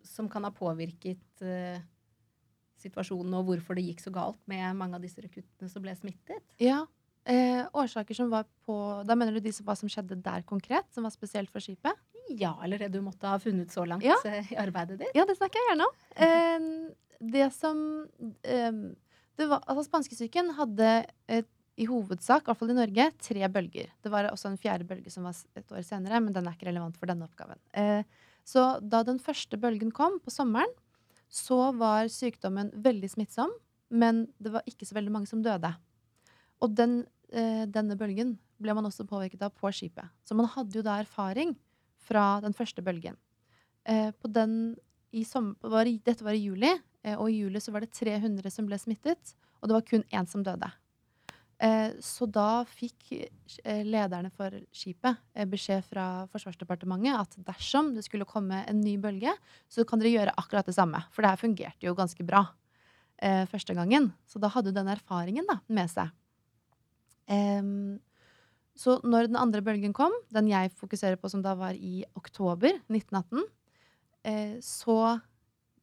som 0.06 0.30
kan 0.30 0.44
ha 0.46 0.52
påvirket 0.54 1.42
eh, 1.42 1.80
situasjonen 2.81 3.34
og 3.38 3.46
hvorfor 3.50 3.78
det 3.78 3.86
gikk 3.88 4.02
så 4.04 4.13
galt 4.13 4.42
med 4.50 4.78
mange 4.78 4.98
av 4.98 5.04
disse 5.04 5.22
rekruttene 5.24 5.69
som 5.72 5.84
ble 5.84 5.94
smittet? 5.98 6.44
Ja. 6.62 6.86
Eh, 7.29 7.62
årsaker 7.77 8.18
som 8.18 8.31
var 8.31 8.47
på 8.65 8.75
Da 9.06 9.13
mener 9.13 9.35
du 9.35 9.44
de 9.45 9.51
som, 9.53 9.65
hva 9.68 9.75
som 9.77 9.89
skjedde 9.91 10.18
der 10.25 10.41
konkret? 10.47 10.88
Som 10.94 11.06
var 11.06 11.13
spesielt 11.13 11.51
for 11.53 11.62
skipet? 11.62 11.97
Ja, 12.33 12.56
eller 12.63 12.81
det 12.81 12.89
du 12.95 13.01
måtte 13.06 13.29
ha 13.29 13.38
funnet 13.41 13.73
så 13.73 13.85
langt 13.85 14.06
ja. 14.06 14.18
Eh, 14.25 14.53
i 14.53 14.57
arbeidet 14.57 14.97
ditt. 15.01 15.13
Ja, 15.18 15.27
det 15.29 15.38
snakker 15.38 15.62
jeg 15.62 15.71
gjerne 15.71 15.89
om. 15.89 15.95
Eh, 16.25 17.29
det 17.31 17.47
som 17.53 17.79
eh, 18.41 18.71
det 19.38 19.47
var, 19.50 19.62
altså 19.65 19.85
Spanskesyken 19.88 20.53
hadde 20.57 20.89
et, 21.29 21.50
i 21.79 21.88
hovedsak, 21.89 22.44
i 22.44 22.50
hvert 22.50 22.59
fall 22.59 22.73
i 22.73 22.77
Norge, 22.77 23.07
tre 23.24 23.47
bølger. 23.53 23.94
Det 24.03 24.12
var 24.13 24.27
også 24.29 24.51
en 24.51 24.59
fjerde 24.59 24.85
bølge 24.89 25.13
som 25.13 25.25
var 25.25 25.38
et 25.57 25.71
år 25.71 25.85
senere, 25.88 26.19
men 26.21 26.35
den 26.35 26.47
er 26.47 26.57
ikke 26.57 26.69
relevant 26.69 26.97
for 27.00 27.09
denne 27.09 27.25
oppgaven. 27.25 27.62
Eh, 27.77 28.03
så 28.45 28.75
da 28.81 29.03
den 29.07 29.21
første 29.21 29.57
bølgen 29.62 29.94
kom 29.95 30.19
på 30.21 30.33
sommeren, 30.33 30.71
så 31.31 31.69
var 31.77 32.09
sykdommen 32.12 32.74
veldig 32.83 33.09
smittsom, 33.13 33.53
men 33.89 34.25
det 34.41 34.51
var 34.53 34.67
ikke 34.67 34.88
så 34.88 34.97
veldig 34.97 35.13
mange 35.15 35.29
som 35.31 35.44
døde. 35.45 35.71
Og 36.62 36.75
den, 36.78 37.06
eh, 37.31 37.66
denne 37.66 37.98
bølgen 37.98 38.38
ble 38.62 38.75
man 38.78 38.86
også 38.86 39.08
påvirket 39.10 39.42
av 39.42 39.54
på 39.58 39.72
skipet. 39.74 40.10
Så 40.24 40.38
man 40.38 40.50
hadde 40.54 40.78
jo 40.78 40.86
da 40.86 41.00
erfaring 41.02 41.56
fra 41.98 42.40
den 42.42 42.54
første 42.54 42.84
bølgen. 42.86 43.18
Eh, 43.86 44.12
den, 44.30 44.75
var, 45.62 45.86
dette 45.86 46.24
var 46.24 46.38
i 46.38 46.46
juli, 46.46 46.72
eh, 47.04 47.18
og 47.18 47.30
i 47.30 47.42
juli 47.42 47.60
så 47.60 47.74
var 47.74 47.81
det 47.81 47.94
300 47.98 48.54
som 48.54 48.69
ble 48.69 48.78
smittet, 48.78 49.36
og 49.62 49.69
det 49.69 49.78
var 49.78 49.90
kun 49.90 50.06
én 50.13 50.30
som 50.30 50.44
døde. 50.46 50.69
Eh, 51.62 51.92
så 52.02 52.25
da 52.25 52.63
fikk 52.66 53.12
eh, 53.13 53.84
lederne 53.86 54.31
for 54.34 54.56
skipet 54.74 55.19
eh, 55.38 55.46
beskjed 55.46 55.86
fra 55.86 56.06
Forsvarsdepartementet 56.34 57.13
at 57.13 57.36
dersom 57.52 57.92
det 57.94 58.02
skulle 58.08 58.25
komme 58.25 58.63
en 58.66 58.80
ny 58.81 58.96
bølge, 59.02 59.36
så 59.69 59.86
kan 59.86 60.02
dere 60.02 60.16
gjøre 60.16 60.34
akkurat 60.42 60.66
det 60.66 60.74
samme. 60.78 61.04
For 61.13 61.22
det 61.22 61.36
her 61.36 61.44
fungerte 61.44 61.86
jo 61.86 61.98
ganske 61.98 62.25
bra 62.25 62.48
første 63.22 63.75
gangen. 63.78 64.08
Så 64.25 64.40
da 64.42 64.50
hadde 64.50 64.72
du 64.72 64.80
den 64.80 64.88
erfaringen 64.90 65.46
da, 65.46 65.60
med 65.69 65.92
seg. 65.92 66.10
Så 68.81 68.98
når 69.07 69.30
den 69.30 69.38
andre 69.39 69.62
bølgen 69.63 69.94
kom, 69.95 70.13
den 70.33 70.50
jeg 70.51 70.72
fokuserer 70.75 71.16
på 71.19 71.30
som 71.31 71.44
da 71.45 71.54
var 71.56 71.78
i 71.78 72.01
oktober 72.18 72.74
1918, 72.89 73.45
så 74.66 74.98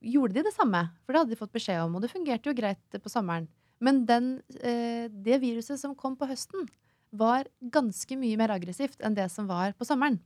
gjorde 0.00 0.36
de 0.36 0.44
det 0.46 0.54
samme. 0.54 0.82
For 1.04 1.14
det 1.14 1.22
hadde 1.22 1.34
de 1.34 1.40
fått 1.40 1.54
beskjed 1.54 1.80
om, 1.82 1.96
og 1.96 2.04
det 2.04 2.12
fungerte 2.12 2.50
jo 2.50 2.56
greit 2.56 2.98
på 3.02 3.12
sommeren. 3.12 3.48
Men 3.80 4.04
den, 4.06 4.42
eh, 4.60 5.08
det 5.08 5.40
viruset 5.42 5.78
som 5.78 5.94
kom 5.94 6.16
på 6.16 6.26
høsten, 6.26 6.68
var 7.10 7.46
ganske 7.62 8.16
mye 8.20 8.36
mer 8.36 8.50
aggressivt 8.52 9.00
enn 9.00 9.14
det 9.14 9.30
som 9.32 9.46
var 9.48 9.72
på 9.72 9.86
sommeren. 9.86 10.18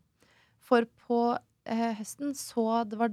For 0.58 0.84
på 1.06 1.38
eh, 1.64 1.92
høsten 1.94 2.34
så 2.34 2.82
det 2.88 2.98
var, 2.98 3.12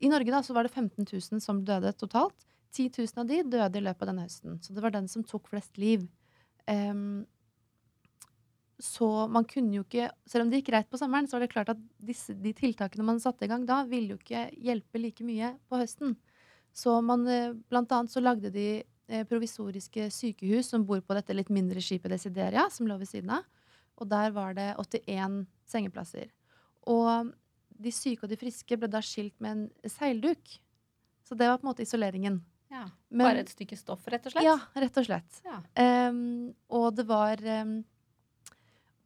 I 0.00 0.08
Norge 0.08 0.30
da, 0.30 0.42
så 0.42 0.54
var 0.54 0.68
det 0.68 0.72
15 0.72 1.04
000 1.04 1.40
som 1.42 1.64
døde 1.64 1.92
totalt. 1.98 2.36
10 2.70 2.92
000 2.94 3.22
av 3.22 3.26
de 3.26 3.42
døde 3.42 3.80
i 3.80 3.82
løpet 3.82 4.02
av 4.04 4.12
denne 4.12 4.26
høsten. 4.28 4.60
Så 4.62 4.74
det 4.74 4.84
var 4.84 4.92
den 4.94 5.08
som 5.08 5.24
tok 5.24 5.48
flest 5.48 5.78
liv. 5.80 6.04
Um, 6.68 7.26
så 8.78 9.26
man 9.26 9.42
kunne 9.48 9.74
jo 9.74 9.82
ikke 9.82 10.10
Selv 10.30 10.44
om 10.44 10.50
det 10.50 10.60
gikk 10.60 10.68
greit 10.70 10.90
på 10.90 10.98
sommeren, 11.00 11.26
så 11.26 11.34
var 11.34 11.42
det 11.42 11.50
klart 11.50 11.72
at 11.72 11.80
disse, 11.98 12.34
de 12.38 12.52
tiltakene 12.54 13.06
man 13.06 13.18
satte 13.18 13.46
i 13.46 13.50
gang 13.50 13.64
da, 13.66 13.80
ville 13.88 14.14
jo 14.14 14.20
ikke 14.20 14.44
hjelpe 14.54 15.00
like 15.02 15.24
mye 15.26 15.54
på 15.66 15.80
høsten. 15.80 16.14
Så 16.70 17.00
man, 17.02 17.26
eh, 17.26 17.56
blant 17.70 17.90
annet 17.92 18.12
så 18.12 18.22
lagde 18.22 18.52
de 18.54 18.68
Eh, 19.08 19.24
provisoriske 19.24 20.10
sykehus 20.12 20.68
som 20.68 20.82
bor 20.84 21.00
på 21.00 21.14
dette 21.16 21.32
litt 21.32 21.48
mindre 21.48 21.80
skipet 21.80 22.12
Desideria, 22.12 22.66
som 22.68 22.84
lå 22.88 22.98
ved 23.00 23.08
siden 23.08 23.30
av. 23.38 23.46
Og 23.96 24.08
der 24.10 24.34
var 24.36 24.52
det 24.58 24.74
81 24.76 25.46
sengeplasser. 25.64 26.28
Og 26.84 27.30
de 27.72 27.92
syke 27.94 28.26
og 28.26 28.28
de 28.28 28.36
friske 28.36 28.76
ble 28.76 28.90
da 28.92 29.00
skilt 29.00 29.32
med 29.40 29.54
en 29.54 29.88
seilduk. 29.88 30.58
Så 31.24 31.38
det 31.38 31.48
var 31.48 31.56
på 31.56 31.64
en 31.64 31.70
måte 31.70 31.86
isoleringen. 31.86 32.42
Ja, 32.68 32.84
Men, 33.08 33.24
Bare 33.24 33.40
et 33.46 33.48
stykke 33.54 33.78
stoff, 33.80 34.04
rett 34.12 34.26
og 34.28 34.34
slett? 34.34 34.44
Ja, 34.44 34.58
rett 34.76 35.00
og 35.00 35.06
slett. 35.08 35.40
Ja. 35.46 35.62
Um, 36.10 36.52
og 36.68 36.90
det 36.98 37.06
var, 37.08 37.40
um, 37.64 37.78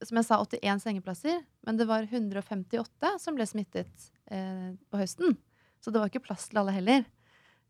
som 0.06 0.18
jeg 0.18 0.28
sa, 0.28 0.38
81 0.42 0.84
sengeplasser. 0.84 1.40
Men 1.66 1.78
det 1.78 1.88
var 1.90 2.06
158 2.08 3.16
som 3.22 3.38
ble 3.38 3.46
smittet 3.48 4.08
eh, 4.30 4.70
på 4.90 5.00
høsten. 5.00 5.36
Så 5.82 5.90
det 5.90 6.02
var 6.02 6.12
ikke 6.12 6.24
plass 6.28 6.48
til 6.50 6.62
alle 6.62 6.74
heller. 6.76 7.04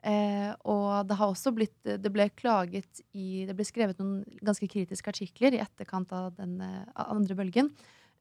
Eh, 0.02 0.50
og 0.66 1.06
det 1.06 1.14
har 1.14 1.30
også 1.30 1.52
blitt 1.54 1.76
Det 1.86 2.10
ble 2.10 2.24
klaget 2.34 3.04
i 3.14 3.44
Det 3.46 3.54
ble 3.54 3.62
skrevet 3.62 4.00
noen 4.02 4.24
ganske 4.42 4.66
kritiske 4.66 5.12
artikler 5.12 5.54
i 5.54 5.60
etterkant 5.62 6.10
av 6.10 6.32
den 6.34 6.56
av 6.58 7.12
andre 7.14 7.36
bølgen, 7.38 7.68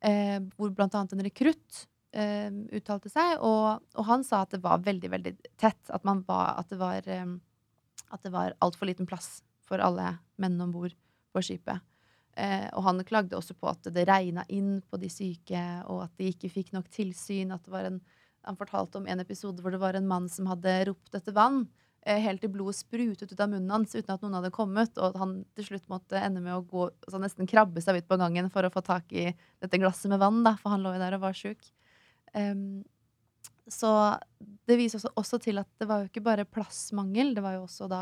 eh, 0.06 0.38
hvor 0.58 0.76
annet 0.78 1.16
en 1.16 1.26
rekrutt 1.26 1.88
eh, 2.14 2.52
uttalte 2.78 3.12
seg, 3.12 3.40
og, 3.40 3.82
og, 3.96 4.04
han 4.08 4.26
sa 4.28 4.44
at 4.46 4.56
det 4.56 4.62
var 4.64 4.84
veldig, 4.86 5.12
veldig 5.14 5.36
tett. 5.60 5.82
At, 5.90 6.06
var, 6.06 6.56
at 6.60 6.72
det 6.72 6.80
var, 6.82 7.08
eh, 7.08 7.38
at 8.12 8.32
var 8.34 8.58
altfor 8.60 8.90
liten 8.90 9.10
plass 9.10 9.40
for 9.68 9.82
alle 9.84 10.18
menn 10.42 10.60
om 10.62 10.74
bord 10.74 10.96
på 11.32 11.46
skipet. 11.46 11.80
Eh, 12.40 12.68
og 12.72 12.86
han 12.88 13.04
klagde 13.08 13.38
også 13.38 13.56
på 13.58 13.70
at 13.72 13.90
det 13.92 14.08
regna 14.08 14.46
inn 14.50 14.80
på 14.88 15.00
de 15.02 15.10
syke, 15.12 15.62
og 15.92 16.06
at 16.06 16.14
de 16.20 16.32
ikke 16.32 16.52
fikk 16.54 16.74
nok 16.76 16.90
tilsyn. 16.94 17.52
en 17.52 18.02
han 18.42 18.58
fortalte 18.58 18.98
om 18.98 19.08
en 19.08 19.22
episode 19.22 19.62
hvor 19.62 19.74
det 19.74 19.82
var 19.82 19.94
en 19.98 20.08
mann 20.08 20.28
som 20.30 20.48
hadde 20.50 20.86
ropt 20.90 21.16
etter 21.18 21.36
vann. 21.36 21.68
Eh, 22.02 22.18
helt 22.18 22.42
til 22.42 22.50
blodet 22.50 22.80
sprutet 22.80 23.30
ut 23.30 23.44
av 23.44 23.52
munnen 23.52 23.70
hans 23.70 23.94
uten 23.94 24.10
at 24.16 24.24
noen 24.24 24.40
hadde 24.40 24.54
kommet. 24.56 24.98
Og 24.98 25.18
han 25.22 25.36
til 25.58 25.68
slutt 25.68 25.92
måtte 25.92 26.18
ende 26.18 26.42
med 26.42 26.56
å 26.56 26.64
gå, 26.66 26.88
altså 27.06 27.22
nesten 27.22 27.50
krabbe 27.50 27.84
seg 27.84 28.02
ut 28.02 28.10
på 28.10 28.18
gangen 28.22 28.50
for 28.54 28.66
å 28.66 28.74
få 28.74 28.82
tak 28.86 29.14
i 29.14 29.30
dette 29.62 29.82
glasset 29.82 30.10
med 30.10 30.22
vann, 30.24 30.42
da, 30.48 30.56
for 30.58 30.74
han 30.74 30.82
lå 30.86 30.96
jo 30.96 31.04
der 31.04 31.20
og 31.20 31.28
var 31.28 31.38
sjuk. 31.38 31.70
Um, 32.34 32.82
så 33.70 33.92
det 34.68 34.80
viser 34.80 34.98
også, 34.98 35.14
også, 35.20 35.40
til 35.46 35.62
at 35.62 35.70
det 35.80 35.88
var 35.90 36.02
jo 36.02 36.10
ikke 36.10 36.26
bare 36.26 36.48
plassmangel, 36.50 37.36
det 37.38 37.44
var 37.46 37.60
jo 37.60 37.68
også 37.68 37.90
da 37.92 38.02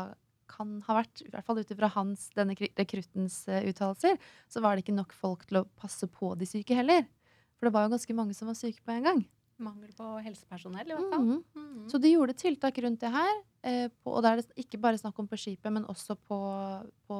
kan 0.50 0.78
ha 0.88 0.98
vært, 1.00 1.22
i 1.24 1.30
hvert 1.32 1.46
fall 1.46 1.60
ut 1.62 1.72
ifra 1.74 1.90
hans, 1.94 2.28
denne 2.36 2.56
rekruttens 2.58 3.42
eh, 3.48 3.64
uttalelser, 3.70 4.18
så 4.50 4.62
var 4.64 4.74
det 4.76 4.84
ikke 4.84 4.96
nok 4.98 5.14
folk 5.16 5.46
til 5.48 5.62
å 5.62 5.68
passe 5.80 6.08
på 6.10 6.34
de 6.40 6.48
syke 6.50 6.76
heller. 6.76 7.06
For 7.58 7.68
det 7.68 7.74
var 7.76 7.86
jo 7.86 7.94
ganske 7.94 8.16
mange 8.16 8.34
som 8.36 8.50
var 8.50 8.58
syke 8.58 8.82
på 8.84 8.94
en 8.94 9.06
gang. 9.06 9.22
Mangel 9.60 9.92
på 9.92 10.06
helsepersonell, 10.24 10.88
i 10.88 10.96
hvert 10.96 11.10
fall. 11.12 11.24
Mhm. 11.26 11.40
Mhm. 11.60 11.88
Så 11.92 12.00
de 12.00 12.14
gjorde 12.14 12.36
tiltak 12.40 12.78
rundt 12.80 13.00
det 13.02 13.10
her. 13.12 13.34
Eh, 13.62 13.88
på, 13.88 14.14
og 14.16 14.22
da 14.24 14.32
er 14.32 14.40
det 14.40 14.54
ikke 14.56 14.80
bare 14.80 14.98
snakk 15.00 15.18
om 15.20 15.28
på 15.28 15.36
skipet, 15.36 15.70
men 15.72 15.84
også 15.84 16.16
på, 16.16 16.38
på 17.06 17.18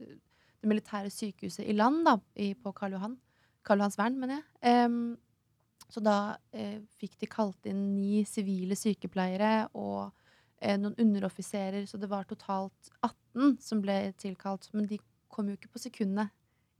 eh, 0.00 0.14
det 0.62 0.70
militære 0.70 1.10
sykehuset 1.12 1.68
i 1.68 1.76
land, 1.76 2.04
da, 2.06 2.16
i, 2.36 2.54
på 2.54 2.72
Karl 2.72 2.96
Johan. 2.96 3.18
Karl 3.62 3.82
Johans 3.82 3.98
vern, 3.98 4.16
mener 4.18 4.40
jeg. 4.40 4.46
Em, 4.72 4.96
så 5.92 6.00
da 6.00 6.16
eh, 6.56 6.80
fikk 6.96 7.18
de 7.20 7.28
kalt 7.28 7.68
inn 7.68 7.82
ni 7.96 8.22
sivile 8.24 8.78
sykepleiere 8.78 9.68
og 9.74 10.06
eh, 10.06 10.21
noen 10.62 10.94
underoffiserer, 11.00 11.86
så 11.90 11.98
det 11.98 12.10
var 12.10 12.26
totalt 12.30 12.90
18 13.02 13.56
som 13.62 13.80
ble 13.82 14.12
tilkalt. 14.20 14.68
Men 14.76 14.86
de 14.90 15.00
kom 15.32 15.48
jo 15.50 15.56
ikke 15.56 15.72
på 15.72 15.82
sekundene 15.82 16.28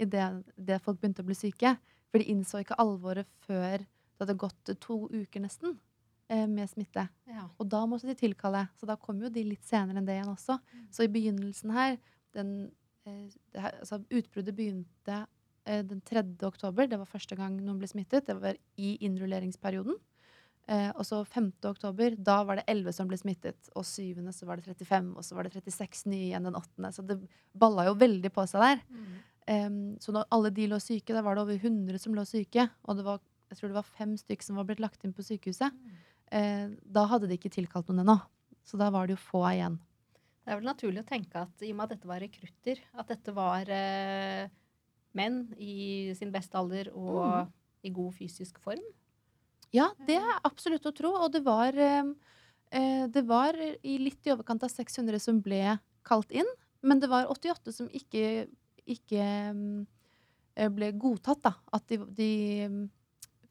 idet 0.03 0.83
folk 0.85 1.01
begynte 1.01 1.25
å 1.25 1.29
bli 1.29 1.37
syke. 1.39 1.77
For 2.11 2.21
de 2.21 2.29
innså 2.33 2.61
ikke 2.61 2.79
alvoret 2.83 3.29
før 3.47 3.83
det 3.83 4.27
hadde 4.27 4.39
gått 4.39 4.73
to 4.83 4.99
uker 5.09 5.43
nesten 5.43 5.79
eh, 6.29 6.45
med 6.47 6.69
smitte. 6.71 7.07
Ja. 7.31 7.47
Og 7.57 7.69
da 7.73 7.83
måtte 7.89 8.11
de 8.11 8.17
tilkalle. 8.19 8.67
Så 8.79 8.87
da 8.89 8.99
kom 9.01 9.23
jo 9.23 9.33
de 9.33 9.45
litt 9.47 9.65
senere 9.67 9.99
enn 9.99 10.09
det 10.09 10.19
igjen 10.19 10.35
også. 10.35 10.59
Så 10.93 11.07
i 11.07 11.13
begynnelsen 11.13 11.73
her 11.75 11.97
den, 12.37 12.53
eh, 13.09 13.25
det 13.55 13.65
altså 13.73 14.03
Utbruddet 14.05 14.57
begynte 14.59 15.23
eh, 15.65 15.83
den 15.89 16.05
3. 16.05 16.27
oktober. 16.47 16.91
Det 16.91 17.01
var 17.01 17.09
første 17.09 17.39
gang 17.39 17.57
noen 17.59 17.81
ble 17.81 17.91
smittet. 17.91 18.29
Det 18.29 18.37
var 18.39 18.61
i 18.77 18.95
innrulleringsperioden. 19.09 19.97
Eh, 20.73 20.89
og 20.97 21.05
så 21.05 21.21
5. 21.29 21.51
oktober, 21.69 22.15
da 22.17 22.39
var 22.49 22.59
det 22.59 22.65
11 22.71 22.95
som 22.97 23.11
ble 23.11 23.19
smittet. 23.21 23.69
Og 23.77 23.85
7. 23.85 24.23
så 24.33 24.49
var 24.49 24.59
det 24.61 24.71
35, 24.71 25.11
og 25.19 25.27
så 25.27 25.37
var 25.37 25.47
det 25.49 25.57
36 25.59 26.07
nye 26.09 26.31
igjen 26.31 26.49
den 26.49 26.57
8. 26.57 26.93
Så 26.97 27.05
det 27.07 27.19
balla 27.53 27.89
jo 27.91 27.99
veldig 28.01 28.33
på 28.33 28.47
seg 28.49 28.65
der. 28.65 28.81
Mm. 28.89 29.19
Em, 29.53 29.83
så 30.01 30.15
når 30.15 30.31
alle 30.33 30.53
de 30.55 30.69
lå 30.71 30.79
syke, 30.81 31.13
da 31.13 31.25
var 31.25 31.37
det 31.37 31.45
over 31.45 31.59
100 31.59 32.01
som 32.01 32.17
lå 32.17 32.25
syke. 32.29 32.69
Og 32.87 32.99
det 32.99 33.07
var, 33.09 33.21
jeg 33.51 33.59
tror 33.59 33.73
det 33.73 33.81
var 33.81 33.95
fem 33.99 34.17
stykker 34.17 34.49
som 34.49 34.61
var 34.61 34.69
blitt 34.71 34.83
lagt 34.85 35.05
inn 35.05 35.15
på 35.17 35.27
sykehuset. 35.27 35.77
Eh, 36.33 36.69
da 36.97 37.05
hadde 37.11 37.29
de 37.29 37.37
ikke 37.37 37.53
tilkalt 37.53 37.91
noen 37.91 38.07
ennå. 38.07 38.17
Så 38.65 38.79
da 38.81 38.89
var 38.95 39.09
det 39.09 39.19
jo 39.19 39.25
få 39.27 39.45
igjen. 39.51 39.77
Det 40.43 40.51
er 40.51 40.59
vel 40.59 40.71
naturlig 40.71 41.03
å 41.03 41.07
tenke 41.07 41.45
at 41.45 41.63
i 41.63 41.71
og 41.71 41.79
med 41.79 41.85
at 41.85 41.95
dette 41.97 42.09
var 42.11 42.23
rekrutter, 42.23 42.81
at 42.99 43.11
dette 43.13 43.35
var 43.35 43.69
eh, 43.71 44.49
menn 45.19 45.45
i 45.61 46.11
sin 46.19 46.33
beste 46.35 46.57
alder 46.59 46.91
og 46.97 47.21
mm. 47.21 47.53
i 47.87 47.93
god 47.95 48.17
fysisk 48.17 48.59
form. 48.63 48.83
Ja, 49.73 49.89
det 50.07 50.19
er 50.21 50.41
absolutt 50.45 50.87
å 50.89 50.95
tro. 50.95 51.15
Og 51.25 51.33
det 51.33 51.43
var, 51.47 51.77
eh, 51.77 52.13
eh, 52.71 53.07
det 53.09 53.25
var 53.29 53.57
i 53.57 53.99
litt 53.99 54.27
i 54.27 54.35
overkant 54.35 54.63
av 54.63 54.73
600 54.73 55.21
som 55.21 55.41
ble 55.41 55.79
kalt 56.05 56.31
inn. 56.31 56.49
Men 56.83 57.01
det 57.01 57.09
var 57.09 57.31
88 57.31 57.73
som 57.73 57.89
ikke, 57.89 58.49
ikke 58.87 59.27
mm, 59.55 59.87
eh, 60.57 60.69
ble 60.69 60.93
godtatt, 60.93 61.43
da. 61.45 61.55
At 61.73 61.87
de, 61.89 62.01
de, 62.11 62.33
mm, 62.69 62.83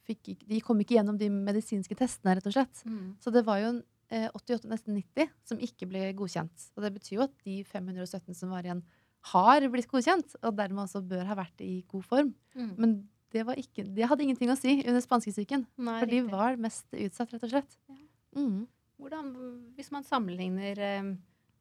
fikk, 0.07 0.35
de 0.47 0.59
kom 0.61 0.79
ikke 0.83 0.97
gjennom 0.99 1.17
de 1.17 1.29
medisinske 1.31 1.95
testene, 1.97 2.35
rett 2.37 2.49
og 2.49 2.57
slett. 2.57 2.83
Så 3.23 3.33
det 3.33 3.45
var 3.47 3.61
jo 3.63 3.77
eh, 4.11 4.27
88, 4.35 4.67
nesten 4.69 4.97
90, 4.99 5.31
som 5.47 5.61
ikke 5.63 5.87
ble 5.89 6.09
godkjent. 6.17 6.71
Og 6.75 6.85
det 6.85 6.93
betyr 6.97 7.17
jo 7.17 7.25
at 7.25 7.37
de 7.47 7.61
517 7.71 8.35
som 8.37 8.53
var 8.53 8.67
igjen, 8.67 8.83
har 9.31 9.61
blitt 9.69 9.89
godkjent, 9.89 10.35
og 10.41 10.55
dermed 10.57 10.87
også 10.87 11.03
bør 11.05 11.27
ha 11.29 11.37
vært 11.37 11.61
i 11.61 11.83
god 11.89 12.05
form. 12.09 12.31
Mm. 12.57 12.71
Men 12.81 12.95
det, 13.31 13.43
var 13.47 13.59
ikke, 13.59 13.85
det 13.87 14.07
hadde 14.09 14.25
ingenting 14.25 14.51
å 14.51 14.57
si 14.59 14.77
under 14.81 15.01
spanskesyken. 15.03 15.65
For 15.77 16.07
de 16.09 16.21
riktig. 16.21 16.31
var 16.31 16.59
mest 16.61 16.87
utsatt, 16.91 17.33
rett 17.33 17.45
og 17.47 17.53
slett. 17.53 17.77
Ja. 17.91 17.99
Mm. 18.37 18.63
Hvordan, 19.01 19.29
hvis 19.75 19.89
man 19.91 20.05
sammenligner 20.07 20.79
eh, 20.85 21.11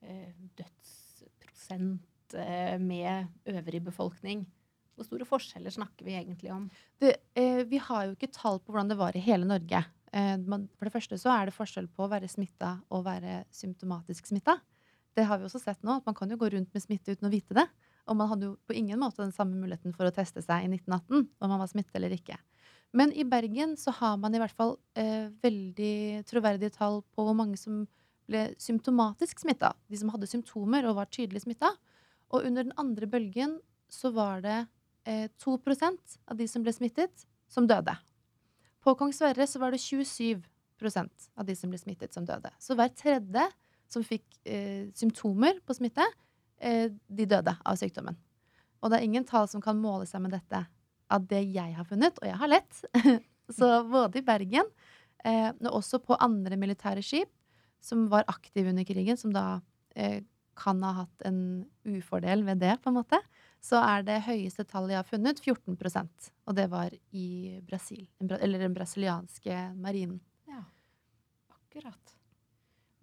eh, 0.05 0.33
dødsprosent 0.61 2.37
eh, 2.37 2.77
med 2.83 3.31
øvrig 3.49 3.81
befolkning, 3.87 4.45
hvor 4.95 5.09
store 5.09 5.25
forskjeller 5.25 5.73
snakker 5.73 6.05
vi 6.05 6.19
egentlig 6.19 6.53
om? 6.53 6.67
Det, 7.01 7.15
eh, 7.39 7.63
vi 7.69 7.81
har 7.81 8.05
jo 8.07 8.17
ikke 8.19 8.35
tall 8.35 8.61
på 8.61 8.75
hvordan 8.75 8.93
det 8.93 8.99
var 9.01 9.17
i 9.17 9.25
hele 9.25 9.49
Norge. 9.49 9.81
Eh, 10.13 10.35
man, 10.45 10.67
for 10.77 10.87
det 10.87 10.93
første 10.93 11.17
så 11.23 11.33
er 11.33 11.49
det 11.49 11.57
forskjell 11.57 11.89
på 11.89 12.05
å 12.05 12.11
være 12.13 12.29
smitta 12.29 12.75
og 12.93 13.07
være 13.07 13.45
symptomatisk 13.55 14.29
smitta. 14.29 14.59
Det 15.17 15.25
har 15.27 15.41
vi 15.41 15.49
også 15.49 15.63
sett 15.63 15.81
nå, 15.87 15.97
at 15.97 16.07
man 16.07 16.17
kan 16.19 16.31
jo 16.31 16.39
gå 16.39 16.51
rundt 16.53 16.75
med 16.75 16.85
smitte 16.85 17.17
uten 17.17 17.31
å 17.31 17.33
vite 17.33 17.57
det. 17.57 17.67
Og 18.09 18.17
man 18.19 18.31
hadde 18.31 18.49
jo 18.49 18.57
på 18.67 18.77
ingen 18.77 19.01
måte 19.01 19.23
den 19.23 19.35
samme 19.35 19.59
muligheten 19.59 19.95
for 19.97 20.09
å 20.09 20.15
teste 20.15 20.43
seg 20.45 20.67
i 20.67 20.71
1918 20.73 21.27
om 21.27 21.53
man 21.53 21.61
var 21.61 21.71
smittet 21.71 21.99
eller 21.99 22.15
ikke. 22.17 22.39
Men 22.97 23.13
i 23.15 23.25
Bergen 23.29 23.77
så 23.79 23.93
har 24.01 24.17
man 24.19 24.35
i 24.35 24.41
hvert 24.43 24.57
fall 24.57 24.75
eh, 24.99 25.29
veldig 25.43 26.25
troverdige 26.27 26.75
tall 26.75 27.01
på 27.15 27.27
hvor 27.27 27.37
mange 27.39 27.59
som 27.61 27.85
ble 28.31 28.49
symptomatisk 28.63 29.43
smitta. 29.43 29.73
De 29.91 29.99
som 29.99 30.11
hadde 30.15 30.29
symptomer 30.31 30.87
og 30.89 30.99
var 30.99 31.11
tydelig 31.11 31.45
smitta. 31.45 31.71
Og 32.31 32.47
under 32.47 32.67
den 32.67 32.75
andre 32.79 33.07
bølgen 33.11 33.59
så 33.91 34.11
var 34.15 34.43
det 34.45 34.59
eh, 35.07 35.27
2 35.43 35.59
av 35.67 36.39
de 36.39 36.47
som 36.51 36.63
ble 36.67 36.75
smittet, 36.75 37.27
som 37.51 37.67
døde. 37.67 37.95
På 38.81 38.95
Kong 38.99 39.13
Sverre 39.15 39.47
så 39.51 39.61
var 39.61 39.75
det 39.75 39.83
27% 39.83 41.31
av 41.37 41.47
de 41.47 41.57
som 41.59 41.71
ble 41.71 41.79
smittet, 41.79 42.15
som 42.15 42.27
døde. 42.27 42.51
Så 42.59 42.75
hver 42.79 42.95
tredje 42.95 43.47
som 43.91 44.07
fikk 44.07 44.25
eh, 44.47 44.89
symptomer 44.95 45.59
på 45.67 45.77
smitte, 45.77 46.07
de 46.61 47.25
døde 47.25 47.55
av 47.65 47.79
sykdommen. 47.81 48.19
Og 48.81 48.91
det 48.91 48.99
er 48.99 49.07
ingen 49.07 49.27
tall 49.29 49.49
som 49.49 49.63
kan 49.65 49.79
måle 49.81 50.07
seg 50.09 50.23
med 50.25 50.35
dette 50.35 50.65
av 51.11 51.27
det 51.31 51.43
jeg 51.51 51.75
har 51.77 51.87
funnet, 51.89 52.19
og 52.21 52.29
jeg 52.29 52.39
har 52.41 52.51
lett. 52.51 52.83
så 53.59 53.71
både 53.89 54.21
i 54.21 54.27
Bergen, 54.27 54.69
eh, 55.25 55.51
og 55.67 55.81
også 55.83 56.01
på 56.05 56.19
andre 56.21 56.59
militære 56.61 57.05
skip 57.05 57.33
som 57.81 58.09
var 58.13 58.29
aktive 58.29 58.73
under 58.73 58.85
krigen, 58.85 59.19
som 59.21 59.33
da 59.35 59.61
eh, 59.97 60.21
kan 60.61 60.83
ha 60.85 60.93
hatt 61.03 61.23
en 61.29 61.41
ufordel 61.89 62.45
ved 62.45 62.61
det, 62.61 62.75
på 62.83 62.91
en 62.91 62.99
måte, 63.01 63.21
så 63.65 63.81
er 63.85 64.05
det 64.05 64.23
høyeste 64.27 64.67
tallet 64.69 64.95
jeg 64.95 65.01
har 65.01 65.09
funnet, 65.09 65.41
14% 65.41 66.31
Og 66.49 66.57
det 66.57 66.67
var 66.73 66.93
i 67.17 67.61
Brasil. 67.65 68.07
Eller 68.21 68.61
den 68.61 68.77
brasilianske 68.77 69.57
marinen. 69.81 70.21
Ja, 70.49 70.63
akkurat. 71.53 72.15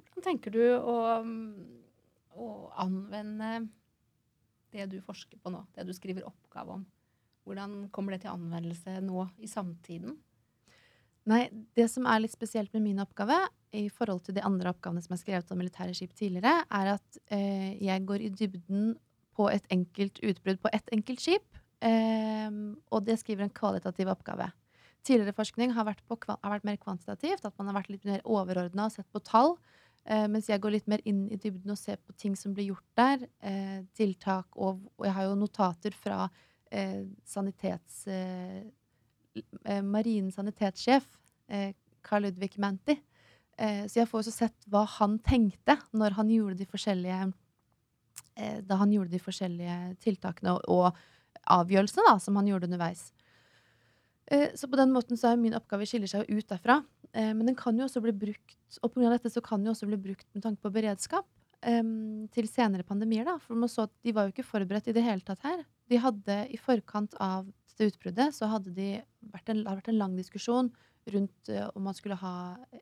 Hvordan 0.01 0.25
tenker 0.25 0.53
du 0.53 0.61
å, 0.77 0.97
å 2.37 2.69
anvende 2.79 3.67
det 4.75 4.85
du 4.91 4.99
forsker 5.03 5.39
på 5.41 5.51
nå, 5.53 5.63
det 5.75 5.87
du 5.87 5.93
skriver 5.95 6.27
oppgave 6.27 6.77
om? 6.77 6.85
Hvordan 7.47 7.87
kommer 7.95 8.13
det 8.13 8.25
til 8.25 8.33
anvendelse 8.33 8.97
nå 9.05 9.27
i 9.39 9.49
samtiden? 9.49 10.17
Nei, 11.27 11.47
det 11.75 11.89
som 11.91 12.05
er 12.07 12.21
litt 12.23 12.35
spesielt 12.35 12.71
med 12.75 12.85
min 12.85 13.03
oppgave, 13.03 13.35
i 13.75 13.89
forhold 13.91 14.21
til 14.23 14.37
de 14.37 14.43
andre 14.47 14.71
oppgavene 14.71 15.03
som 15.03 15.15
er 15.15 15.19
skrevet 15.19 15.49
om 15.51 15.59
militære 15.59 15.95
skip 15.97 16.13
tidligere, 16.15 16.61
er 16.71 16.93
at 16.93 17.19
eh, 17.35 17.73
jeg 17.83 18.05
går 18.07 18.23
i 18.23 18.29
dybden 18.31 18.93
på 19.35 19.49
et 19.51 19.67
enkelt 19.73 20.21
utbrudd 20.23 20.61
på 20.63 20.71
ett 20.73 20.93
enkelt 20.95 21.23
skip. 21.23 21.59
Eh, 21.83 22.47
og 22.91 23.03
det 23.05 23.19
skriver 23.19 23.45
en 23.45 23.53
kvalitativ 23.53 24.11
oppgave. 24.13 24.47
Tidligere 25.07 25.35
forskning 25.35 25.75
har 25.75 25.87
vært, 25.87 26.03
på, 26.07 26.17
har 26.27 26.53
vært 26.55 26.67
mer 26.67 26.79
kvantitativt, 26.79 27.45
at 27.45 27.59
man 27.59 27.69
har 27.69 27.77
vært 27.81 27.91
litt 27.93 28.07
mer 28.07 28.23
overordna 28.23 28.87
og 28.87 28.95
sett 28.95 29.07
på 29.11 29.23
tall. 29.23 29.55
Eh, 30.07 30.25
mens 30.31 30.47
jeg 30.47 30.61
går 30.63 30.71
litt 30.77 30.87
mer 30.87 31.01
inn 31.09 31.25
i 31.27 31.39
dybden 31.41 31.73
og 31.73 31.79
ser 31.79 31.99
på 31.99 32.15
ting 32.15 32.35
som 32.39 32.53
blir 32.55 32.69
gjort 32.69 32.87
der. 32.95 33.25
Eh, 33.43 33.79
tiltak 33.97 34.55
og, 34.55 34.85
og 34.95 35.07
jeg 35.07 35.15
har 35.17 35.27
jo 35.27 35.39
notater 35.39 35.95
fra 35.95 36.27
eh, 36.71 37.03
sanitets... 37.27 38.05
Marinens 39.85 40.33
sanitetssjef, 40.33 41.03
Carl 42.01 42.23
Ludvig 42.25 42.55
Manti. 42.57 42.95
Så 43.53 43.99
jeg 43.99 44.09
får 44.09 44.23
også 44.23 44.31
sett 44.33 44.65
hva 44.65 44.81
han 44.95 45.19
tenkte 45.21 45.75
når 45.93 46.15
han 46.17 46.31
gjorde 46.33 46.57
de 46.57 46.65
forskjellige 46.65 47.19
Da 48.65 48.79
han 48.81 48.95
gjorde 48.95 49.13
de 49.13 49.21
forskjellige 49.21 49.75
tiltakene 50.01 50.55
og, 50.55 50.65
og 50.73 51.53
avgjørelsene 51.53 52.07
da, 52.09 52.15
som 52.17 52.41
han 52.41 52.49
gjorde 52.49 52.65
underveis. 52.71 53.11
Eh, 54.31 54.49
så 54.55 54.67
på 54.67 54.79
den 54.79 54.91
måten 54.91 55.19
så 55.19 55.31
er 55.31 55.39
min 55.39 55.55
oppgave 55.55 55.87
skiller 55.87 56.09
seg 56.11 56.27
ut 56.27 56.47
derfra. 56.49 56.81
Eh, 57.13 57.31
men 57.33 57.47
den 57.47 57.57
kan 57.57 57.77
jo 57.79 57.85
også 57.87 58.03
bli 58.03 58.15
brukt 58.15 58.79
og 58.81 58.91
på 58.91 58.99
grunn 58.99 59.11
av 59.11 59.17
dette 59.17 59.31
så 59.31 59.43
kan 59.43 59.61
den 59.61 59.69
jo 59.69 59.75
også 59.75 59.87
bli 59.87 59.99
brukt 60.09 60.27
med 60.35 60.43
tanke 60.43 60.59
på 60.63 60.73
beredskap 60.75 61.27
eh, 61.63 61.83
til 62.35 62.49
senere 62.51 62.87
pandemier. 62.87 63.27
da, 63.27 63.37
For 63.43 63.55
man 63.55 63.71
så 63.71 63.87
at 63.87 63.93
de 64.03 64.15
var 64.15 64.27
jo 64.27 64.35
ikke 64.35 64.49
forberedt 64.49 64.91
i 64.91 64.97
det 64.97 65.05
hele 65.05 65.23
tatt 65.23 65.45
her. 65.47 65.63
De 65.87 66.01
hadde 66.03 66.41
i 66.51 66.59
forkant 66.59 67.15
av 67.23 67.47
det 67.77 67.91
utbruddet 67.91 68.33
så 68.33 68.47
hadde 68.49 68.71
de 68.73 68.95
vært 69.29 69.51
en, 69.53 69.59
det 69.61 69.69
vært 69.69 69.91
en 69.91 69.99
lang 69.99 70.15
diskusjon 70.17 70.71
rundt 71.13 71.49
eh, 71.53 71.67
om 71.77 71.87
man 71.87 71.95
skulle 71.95 72.17
ha 72.19 72.35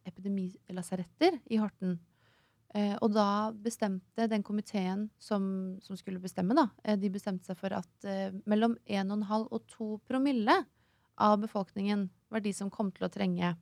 epidemilasaretter 0.07 1.41
i 1.51 1.61
Horten. 1.61 1.97
Og 2.75 3.13
da 3.15 3.53
bestemte 3.63 4.25
den 4.27 4.41
komiteen 4.43 5.05
som, 5.15 5.45
som 5.79 5.95
skulle 5.95 6.19
bestemme, 6.19 6.51
da, 6.57 6.65
de 6.99 7.07
bestemte 7.07 7.47
seg 7.47 7.55
for 7.55 7.71
at 7.71 8.07
mellom 8.43 8.73
1,5 8.83 9.45
og 9.45 9.61
2 9.71 9.87
promille 10.09 10.57
av 11.15 11.39
befolkningen 11.43 12.09
var 12.29 12.43
de 12.43 12.53
som 12.53 12.71
kom 12.71 12.91
til 12.91 13.07
å 13.07 13.11
trenge 13.11 13.53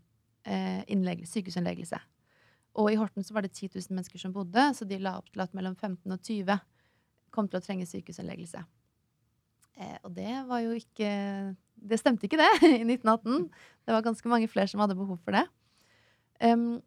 eh, 0.45 0.81
sykehusinnleggelse. 1.29 1.99
Og 2.81 2.89
i 2.89 2.97
Horten 2.97 3.25
så 3.25 3.35
var 3.35 3.45
det 3.45 3.53
10 3.53 3.75
000 3.75 3.93
mennesker 3.93 4.19
som 4.19 4.33
bodde, 4.33 4.71
så 4.73 4.85
de 4.85 4.97
la 4.97 5.17
opp 5.19 5.29
til 5.29 5.43
at 5.43 5.53
mellom 5.53 5.75
15 5.75 6.09
og 6.09 6.19
20 6.19 6.63
kom 7.33 7.49
til 7.49 7.59
å 7.59 7.65
trenge 7.65 7.85
sykehusinnleggelse. 7.89 8.63
Eh, 9.77 9.97
og 10.03 10.13
det 10.13 10.33
var 10.45 10.61
jo 10.61 10.75
ikke 10.77 11.09
Det 11.73 11.97
stemte 11.97 12.27
ikke, 12.27 12.37
det, 12.37 12.49
i 12.81 12.85
1918. 12.85 13.47
Det 13.85 13.93
var 13.95 14.05
ganske 14.05 14.29
mange 14.29 14.47
flere 14.47 14.69
som 14.69 14.81
hadde 14.83 14.97
behov 14.97 15.17
for 15.25 15.35
det. 15.35 15.43
Um, 16.43 16.81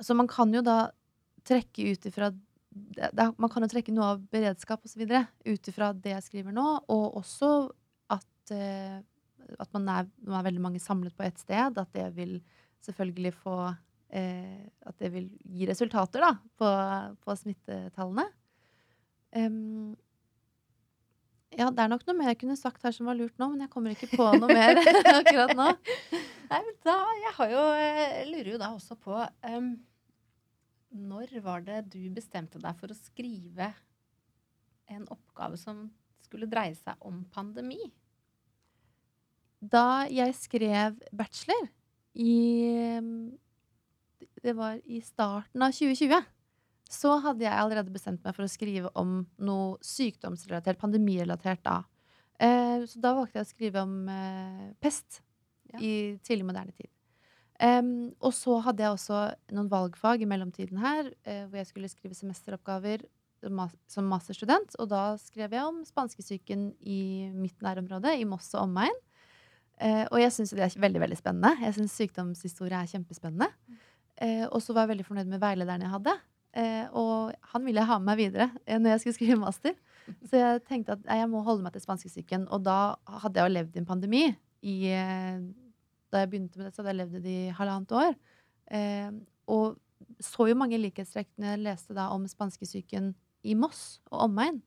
så 0.00 0.14
man 0.14 0.28
kan 0.30 0.52
jo 0.54 0.62
da 0.64 0.90
trekke 1.48 1.92
ut 1.92 2.06
ifra 2.06 2.32
Man 3.38 3.50
kan 3.50 3.64
jo 3.64 3.70
trekke 3.70 3.92
noe 3.94 4.12
av 4.14 4.24
beredskap 4.30 4.84
osv. 4.86 5.02
ut 5.02 5.70
ifra 5.70 5.92
det 5.96 6.12
jeg 6.12 6.26
skriver 6.26 6.54
nå, 6.54 6.66
og 6.86 7.16
også 7.18 7.48
at, 8.12 8.52
eh, 8.54 9.00
at 9.56 9.70
man 9.76 9.88
er, 9.92 10.08
man 10.24 10.40
er 10.40 10.48
veldig 10.48 10.64
mange 10.64 10.82
samlet 10.82 11.16
på 11.16 11.26
ett 11.26 11.40
sted. 11.40 11.78
At 11.80 11.92
det 11.96 12.08
vil 12.16 12.38
selvfølgelig 12.84 13.34
få 13.40 13.56
eh, 13.68 14.66
At 14.86 14.98
det 15.00 15.12
vil 15.14 15.30
gi 15.44 15.68
resultater 15.70 16.24
da, 16.24 16.34
på, 16.58 16.74
på 17.24 17.38
smittetallene. 17.42 18.28
Um, 19.36 19.96
ja, 21.56 21.68
det 21.72 21.82
er 21.82 21.90
nok 21.90 22.04
noe 22.06 22.16
mer 22.16 22.30
jeg 22.32 22.42
kunne 22.42 22.56
sagt 22.60 22.84
her 22.84 22.92
som 22.94 23.08
var 23.08 23.16
lurt 23.18 23.36
nå, 23.40 23.50
men 23.52 23.64
jeg 23.64 23.72
kommer 23.72 23.94
ikke 23.94 24.10
på 24.12 24.24
noe 24.36 24.48
mer 24.48 24.78
akkurat 25.18 25.54
nå. 25.56 25.68
Nei, 26.48 26.60
men 26.64 26.74
da, 26.84 26.96
jeg 27.24 27.52
jo, 27.52 27.62
jeg 27.80 28.26
lurer 28.30 28.50
jo 28.54 28.60
da 28.60 28.72
også 28.76 28.96
på 29.00 29.16
um, 29.16 29.70
Når 31.08 31.32
var 31.44 31.64
det 31.66 31.82
du 31.92 32.00
bestemte 32.14 32.60
deg 32.62 32.76
for 32.80 32.92
å 32.92 32.96
skrive 32.96 33.72
en 34.88 35.04
oppgave 35.12 35.58
som 35.60 35.88
skulle 36.24 36.48
dreie 36.50 36.76
seg 36.76 36.96
om 37.08 37.22
pandemi? 37.32 37.80
Da 39.58 40.06
jeg 40.12 40.34
skrev 40.38 40.98
bachelor 41.10 41.68
i 42.14 42.98
Det 44.38 44.54
var 44.54 44.78
i 44.86 45.00
starten 45.02 45.62
av 45.62 45.74
2020 45.74 46.22
så 46.88 47.18
hadde 47.20 47.44
jeg 47.44 47.52
allerede 47.52 47.92
bestemt 47.92 48.22
meg 48.24 48.32
for 48.32 48.46
å 48.46 48.50
skrive 48.50 48.88
om 48.96 49.20
noe 49.44 49.76
sykdomsrelatert, 49.84 50.78
pandemirelatert 50.80 51.60
da. 51.66 51.82
Eh, 52.40 52.86
så 52.88 53.02
da 53.02 53.12
valgte 53.18 53.36
jeg 53.36 53.44
å 53.44 53.50
skrive 53.50 53.82
om 53.84 54.08
eh, 54.08 54.70
pest 54.80 55.20
ja. 55.74 55.82
i 55.82 55.92
tidlig 56.24 56.46
moderne 56.48 56.72
tid. 56.72 56.88
Um, 57.58 58.14
og 58.22 58.30
så 58.38 58.60
hadde 58.62 58.84
jeg 58.84 58.94
også 58.94 59.20
noen 59.56 59.68
valgfag 59.68 60.22
i 60.22 60.28
mellomtiden 60.30 60.78
her, 60.80 61.10
eh, 61.26 61.42
hvor 61.50 61.58
jeg 61.58 61.68
skulle 61.72 61.90
skrive 61.90 62.16
semesteroppgaver 62.16 63.02
som 63.90 64.08
masterstudent. 64.08 64.78
Og 64.78 64.88
da 64.90 65.02
skrev 65.20 65.52
jeg 65.54 65.66
om 65.66 65.82
spanskesyken 65.86 66.70
i 66.80 67.28
mitt 67.34 67.58
nærområde, 67.62 68.14
i 68.16 68.26
Moss 68.26 68.52
og 68.54 68.64
omegn. 68.64 68.96
Eh, 69.78 70.04
og 70.10 70.18
jeg 70.20 70.34
syns 70.34 70.54
det 70.56 70.64
er 70.64 70.80
veldig 70.82 71.02
veldig 71.04 71.18
spennende. 71.18 71.54
Jeg 71.62 71.76
syns 71.76 71.94
sykdomshistorie 72.00 72.80
er 72.80 72.90
kjempespennende. 72.90 73.48
Eh, 74.18 74.44
og 74.48 74.60
så 74.62 74.74
var 74.74 74.86
jeg 74.86 74.94
veldig 74.96 75.06
fornøyd 75.06 75.30
med 75.30 75.42
veilederen 75.42 75.84
jeg 75.86 75.94
hadde. 75.94 76.14
Eh, 76.58 76.86
og 76.96 77.34
han 77.52 77.66
ville 77.66 77.84
ha 77.86 77.98
med 78.00 78.08
meg 78.08 78.20
videre 78.22 78.48
eh, 78.64 78.80
når 78.80 78.94
jeg 78.96 79.02
skulle 79.04 79.18
skrive 79.18 79.40
master. 79.42 79.76
Så 80.26 80.40
jeg 80.40 80.62
tenkte 80.66 80.96
at 80.96 81.04
jeg 81.20 81.30
må 81.30 81.42
holde 81.46 81.62
meg 81.66 81.74
til 81.76 81.84
spanskesyken. 81.84 82.48
Og 82.54 82.64
da 82.66 82.96
hadde 83.22 83.38
jeg 83.38 83.50
jo 83.50 83.56
levd 83.56 83.76
i 83.76 83.82
en 83.82 83.88
pandemi. 83.88 84.24
I, 84.66 84.76
eh, 84.90 85.42
da 86.10 86.24
jeg 86.24 86.32
begynte 86.32 86.58
med 86.58 86.68
det, 86.68 86.74
så 86.74 86.82
hadde 86.82 86.94
jeg 86.94 87.00
levd 87.02 87.18
i 87.20 87.24
det 87.26 87.36
i 87.36 87.56
halvannet 87.58 87.94
år. 88.02 88.16
Eh, 88.74 89.10
og 89.48 89.78
så 90.22 90.48
jo 90.50 90.58
mange 90.58 90.80
likhetstrekk 90.80 91.30
når 91.36 91.54
jeg 91.54 91.64
leste 91.66 91.94
da 91.96 92.08
om 92.14 92.26
spanskesyken 92.28 93.12
i 93.46 93.54
Moss 93.58 94.00
og 94.10 94.26
omegn 94.26 94.58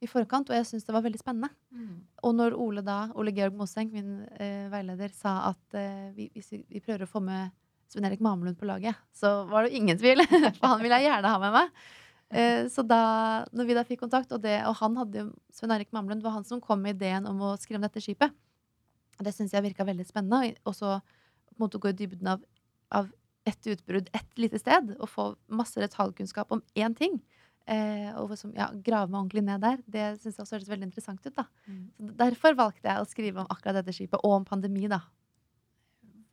i 0.00 0.08
forkant, 0.08 0.48
og 0.48 0.56
jeg 0.56 0.66
syntes 0.68 0.86
det 0.88 0.94
var 0.94 1.04
veldig 1.04 1.20
spennende. 1.20 1.50
Mm. 1.76 1.96
Og 2.24 2.34
når 2.36 2.56
Ole 2.56 2.84
da, 2.84 2.98
Ole 3.20 3.34
Georg 3.36 3.56
Moseng, 3.56 3.90
min 3.92 4.22
eh, 4.40 4.66
veileder, 4.72 5.12
sa 5.12 5.36
at 5.50 5.76
eh, 5.76 6.10
vi, 6.16 6.30
vi, 6.34 6.62
vi, 6.64 6.80
prøver 6.80 7.04
å 7.04 7.10
få 7.10 7.22
med 7.24 7.52
Svein 7.90 8.06
Erik 8.08 8.22
Mamelund 8.24 8.56
på 8.58 8.68
laget, 8.68 8.96
så 9.12 9.42
var 9.50 9.66
det 9.66 9.76
ingen 9.76 9.98
tvil. 10.00 10.22
For 10.58 10.66
han 10.70 10.80
ville 10.80 11.00
jeg 11.00 11.10
gjerne 11.10 11.32
ha 11.34 11.42
med 11.42 11.56
meg. 11.56 11.82
Eh, 12.30 12.62
så 12.72 12.84
da 12.86 13.02
når 13.52 13.68
vi 13.68 13.76
da 13.76 13.84
fikk 13.86 14.04
kontakt, 14.06 14.32
og, 14.32 14.40
det, 14.44 14.60
og 14.68 14.78
han 14.80 14.96
hadde 15.00 15.24
jo 15.24 15.30
Svein 15.52 15.74
Erik 15.76 15.92
Mamelund 15.92 16.24
var 16.24 16.38
han 16.38 16.48
som 16.48 16.62
kom 16.64 16.80
med 16.86 16.96
ideen 16.96 17.28
om 17.28 17.42
å 17.44 17.56
skrive 17.60 17.82
om 17.82 17.88
dette 17.88 18.02
skipet. 18.04 18.32
Og 19.18 19.26
det 19.26 19.34
syns 19.36 19.52
jeg 19.52 19.66
virka 19.66 19.84
veldig 19.84 20.06
spennende. 20.08 20.54
Og 20.64 20.78
så 20.78 20.96
på 21.00 21.58
en 21.58 21.64
måte 21.66 21.82
gå 21.82 21.92
i 21.92 21.98
dybden 21.98 22.30
av, 22.38 22.46
av 22.88 23.10
ett 23.44 23.66
utbrudd 23.66 24.08
ett 24.16 24.38
lite 24.38 24.60
sted, 24.60 24.94
og 24.96 25.08
få 25.10 25.26
masse 25.52 25.80
detaljkunnskap 25.80 26.52
om 26.52 26.62
én 26.78 26.96
ting. 26.96 27.20
Eh, 27.70 28.10
og 28.18 28.32
som, 28.38 28.50
ja, 28.56 28.66
grave 28.82 29.10
meg 29.10 29.20
ordentlig 29.20 29.44
ned 29.46 29.62
der. 29.62 29.82
Det 29.86 30.06
syns 30.18 30.34
jeg 30.34 30.42
også 30.42 30.56
høres 30.56 30.70
veldig 30.72 30.88
interessant 30.88 31.26
ut. 31.26 31.34
da. 31.36 31.46
Mm. 31.70 31.82
Så 31.94 32.12
Derfor 32.24 32.56
valgte 32.58 32.90
jeg 32.90 33.02
å 33.02 33.08
skrive 33.08 33.42
om 33.42 33.50
akkurat 33.52 33.78
dette 33.78 33.94
skipet, 33.94 34.18
og 34.24 34.40
om 34.40 34.46
pandemi. 34.48 34.88
da. 34.90 35.02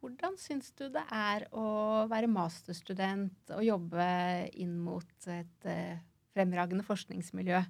Hvordan 0.02 0.38
syns 0.40 0.72
du 0.78 0.88
det 0.94 1.04
er 1.14 1.48
å 1.52 2.06
være 2.10 2.30
masterstudent 2.32 3.54
og 3.54 3.66
jobbe 3.66 4.08
inn 4.58 4.78
mot 4.82 5.28
et 5.30 5.68
eh, 5.70 6.00
fremragende 6.34 6.86
forskningsmiljø? 6.86 7.62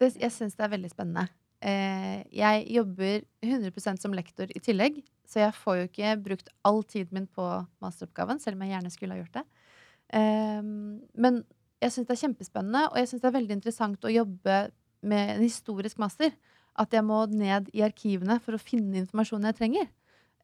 Det, 0.00 0.14
jeg 0.16 0.32
syns 0.32 0.56
det 0.56 0.64
er 0.64 0.74
veldig 0.74 0.90
spennende. 0.90 1.28
Eh, 1.60 2.22
jeg 2.32 2.66
jobber 2.72 3.26
100% 3.44 4.00
som 4.00 4.14
lektor 4.16 4.50
i 4.54 4.62
tillegg, 4.64 5.02
så 5.28 5.44
jeg 5.44 5.58
får 5.60 5.76
jo 5.76 5.88
ikke 5.90 6.14
brukt 6.24 6.50
all 6.66 6.82
tiden 6.88 7.20
min 7.20 7.30
på 7.30 7.46
masteroppgaven, 7.84 8.40
selv 8.40 8.56
om 8.56 8.64
jeg 8.64 8.74
gjerne 8.74 8.94
skulle 8.94 9.18
ha 9.18 9.22
gjort 9.22 9.42
det. 9.42 9.46
Eh, 10.18 10.62
men 11.20 11.42
jeg 11.80 11.94
syns 11.94 12.08
det 12.08 12.16
er 12.16 12.22
kjempespennende, 12.24 12.84
og 12.90 12.98
jeg 13.00 13.10
syns 13.10 13.22
det 13.22 13.30
er 13.30 13.36
veldig 13.38 13.56
interessant 13.56 14.04
å 14.04 14.12
jobbe 14.12 14.56
med 15.00 15.34
en 15.36 15.44
historisk 15.44 16.00
master. 16.00 16.34
At 16.80 16.92
jeg 16.94 17.04
må 17.04 17.22
ned 17.32 17.70
i 17.76 17.82
arkivene 17.84 18.38
for 18.44 18.56
å 18.56 18.62
finne 18.62 19.00
informasjonen 19.00 19.50
jeg 19.50 19.58
trenger. 19.58 19.88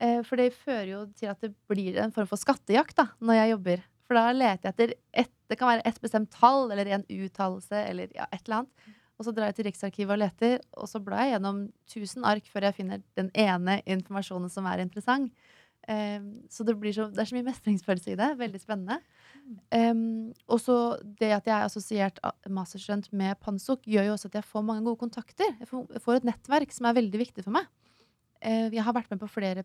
Eh, 0.00 0.20
for 0.26 0.40
det 0.40 0.50
fører 0.56 0.90
jo 0.90 1.02
til 1.16 1.30
at 1.32 1.40
det 1.44 1.52
blir 1.70 1.96
en 2.02 2.12
form 2.12 2.28
for 2.28 2.40
skattejakt 2.40 2.96
da, 2.98 3.08
når 3.20 3.40
jeg 3.40 3.52
jobber. 3.54 3.84
For 4.06 4.18
da 4.18 4.34
leter 4.34 4.68
jeg 4.68 4.74
etter 4.74 4.94
et, 5.24 5.32
det 5.50 5.58
kan 5.58 5.70
være 5.70 5.84
et 5.88 6.00
bestemt 6.02 6.32
tall 6.34 6.70
eller 6.72 6.92
en 6.96 7.04
uttalelse 7.04 7.82
eller 7.90 8.12
ja, 8.16 8.28
et 8.30 8.42
eller 8.44 8.62
annet. 8.62 8.94
Og 9.16 9.24
så 9.24 9.32
drar 9.32 9.48
jeg 9.48 9.56
til 9.58 9.68
Riksarkivet 9.70 10.12
og 10.12 10.20
leter, 10.20 10.58
og 10.76 10.88
så 10.90 11.00
blar 11.00 11.24
jeg 11.24 11.36
gjennom 11.36 11.62
1000 11.88 12.26
ark 12.28 12.48
før 12.52 12.66
jeg 12.68 12.76
finner 12.76 13.04
den 13.16 13.30
ene 13.32 13.78
informasjonen 13.88 14.52
som 14.52 14.68
er 14.68 14.82
interessant. 14.84 15.32
Eh, 15.88 16.20
så 16.52 16.66
det, 16.66 16.76
så 16.92 17.08
det, 17.08 17.22
er 17.22 17.30
så 17.30 17.38
mye 17.38 17.48
mestringsfølelse 17.48 18.12
i 18.12 18.18
det. 18.20 18.28
Veldig 18.42 18.60
spennende. 18.60 19.00
Um, 19.70 20.32
og 20.50 20.58
så 20.58 20.76
det 21.20 21.28
at 21.36 21.46
jeg 21.46 21.54
er 21.54 21.66
assosiert 21.68 22.18
masterstudent 22.50 23.12
med 23.14 23.38
Pansok, 23.42 23.84
gjør 23.86 24.08
jo 24.08 24.16
også 24.16 24.30
at 24.30 24.40
jeg 24.40 24.48
får 24.48 24.64
mange 24.66 24.84
gode 24.86 24.98
kontakter. 24.98 25.52
Jeg 25.60 25.68
får 26.02 26.18
et 26.18 26.26
nettverk 26.26 26.74
som 26.74 26.88
er 26.88 26.96
veldig 26.98 27.20
viktig 27.22 27.44
for 27.46 27.54
meg. 27.54 27.68
Uh, 28.42 28.66
jeg 28.74 28.82
har 28.82 28.96
vært 28.96 29.12
med 29.12 29.22
på 29.22 29.30
flere 29.30 29.64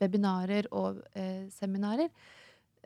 webinarer 0.00 0.68
og 0.70 1.00
uh, 1.16 1.48
seminarer 1.52 2.10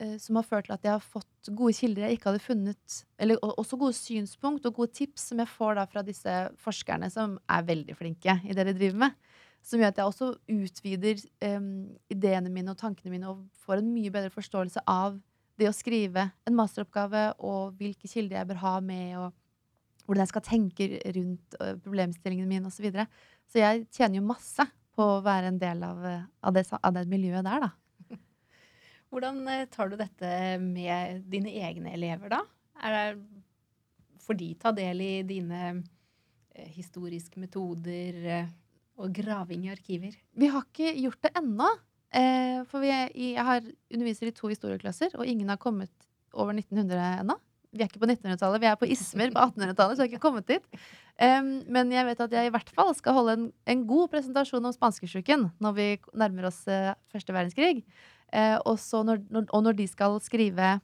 uh, 0.00 0.16
som 0.22 0.38
har 0.38 0.46
ført 0.46 0.68
til 0.68 0.76
at 0.76 0.86
jeg 0.86 0.94
har 0.94 1.02
fått 1.02 1.50
gode 1.50 1.74
kilder 1.76 2.06
jeg 2.06 2.18
ikke 2.18 2.30
hadde 2.30 2.46
funnet. 2.46 3.00
Eller 3.18 3.42
også 3.42 3.78
gode 3.80 3.98
synspunkt 3.98 4.66
og 4.66 4.78
gode 4.78 4.94
tips 4.94 5.30
som 5.32 5.42
jeg 5.42 5.50
får 5.50 5.78
da 5.80 5.88
fra 5.90 6.06
disse 6.06 6.38
forskerne 6.62 7.10
som 7.12 7.38
er 7.50 7.66
veldig 7.66 7.98
flinke 7.98 8.38
i 8.44 8.54
det 8.56 8.70
de 8.70 8.78
driver 8.78 9.06
med. 9.06 9.20
Som 9.64 9.80
gjør 9.80 9.94
at 9.94 9.98
jeg 9.98 10.10
også 10.10 10.34
utvider 10.52 11.20
um, 11.56 11.86
ideene 12.12 12.50
mine 12.52 12.74
og 12.74 12.78
tankene 12.78 13.14
mine 13.14 13.30
og 13.30 13.46
får 13.64 13.80
en 13.80 13.94
mye 13.94 14.12
bedre 14.12 14.30
forståelse 14.30 14.82
av 14.86 15.16
det 15.60 15.68
å 15.70 15.74
skrive 15.74 16.28
en 16.46 16.56
masteroppgave 16.58 17.24
og 17.46 17.76
hvilke 17.78 18.10
kilder 18.10 18.40
jeg 18.40 18.50
bør 18.50 18.60
ha 18.64 18.74
med, 18.84 19.14
og 19.20 20.04
hvordan 20.04 20.24
jeg 20.24 20.32
skal 20.32 20.46
tenke 20.46 20.88
rundt 21.16 21.58
problemstillingene 21.84 22.50
mine 22.50 22.70
osv. 22.70 22.78
Så, 22.78 22.86
videre. 22.86 23.06
så 23.48 23.62
jeg 23.62 23.86
tjener 23.94 24.20
jo 24.20 24.26
masse 24.28 24.66
på 24.94 25.06
å 25.16 25.22
være 25.24 25.52
en 25.52 25.60
del 25.62 25.80
av, 25.86 26.02
av, 26.04 26.54
det, 26.54 26.66
av 26.78 26.96
det, 26.96 27.06
miljøet 27.10 27.46
der, 27.46 27.66
da. 27.66 28.18
Hvordan 29.14 29.40
tar 29.72 29.90
du 29.90 29.96
dette 29.98 30.34
med 30.62 31.24
dine 31.30 31.54
egne 31.62 31.94
elever, 31.94 32.34
da? 32.34 32.42
Er 32.84 32.94
det, 32.94 33.06
får 34.24 34.38
de 34.40 34.50
ta 34.60 34.74
del 34.74 35.02
i 35.04 35.14
dine 35.26 35.74
historiske 36.74 37.40
metoder 37.42 38.46
og 39.00 39.10
graving 39.14 39.66
i 39.66 39.72
arkiver? 39.74 40.14
Vi 40.34 40.50
har 40.50 40.66
ikke 40.66 40.94
gjort 40.98 41.26
det 41.26 41.34
ennå. 41.40 41.70
Eh, 42.14 42.60
for 42.70 42.84
jeg 42.86 43.34
har 43.42 43.64
underviser 43.90 44.30
i 44.30 44.36
to 44.36 44.50
historieklasser, 44.50 45.16
og 45.18 45.26
ingen 45.26 45.50
har 45.50 45.58
kommet 45.60 45.90
over 46.34 46.54
1900 46.54 47.24
ennå. 47.24 47.36
Vi 47.74 47.82
er 47.82 47.90
ikke 47.90 48.04
på 48.04 48.06
1900-tallet, 48.06 48.62
vi 48.62 48.70
er 48.70 48.78
på 48.78 48.86
Ismer 48.86 49.32
på 49.34 49.42
1800-tallet, 49.42 49.96
så 49.96 50.04
jeg 50.04 50.12
har 50.12 50.12
ikke 50.12 50.22
kommet 50.22 50.46
dit. 50.46 50.82
Men 51.74 51.90
jeg 51.90 52.06
vet 52.06 52.20
at 52.22 52.34
jeg 52.36 52.46
i 52.46 52.52
hvert 52.54 52.70
fall 52.74 52.92
skal 52.94 53.16
holde 53.16 53.34
en, 53.34 53.48
en 53.66 53.82
god 53.88 54.12
presentasjon 54.12 54.68
om 54.68 54.74
spanskesjuken 54.74 55.48
når 55.62 55.74
vi 55.74 55.86
nærmer 56.14 56.46
oss 56.50 56.60
uh, 56.70 56.94
første 57.10 57.34
verdenskrig. 57.34 57.82
Og, 58.62 58.78
når, 59.06 59.24
når, 59.26 59.48
og, 59.48 59.60
når, 59.66 59.76
de 59.78 59.88
skal 59.90 60.20
skrive 60.22 60.76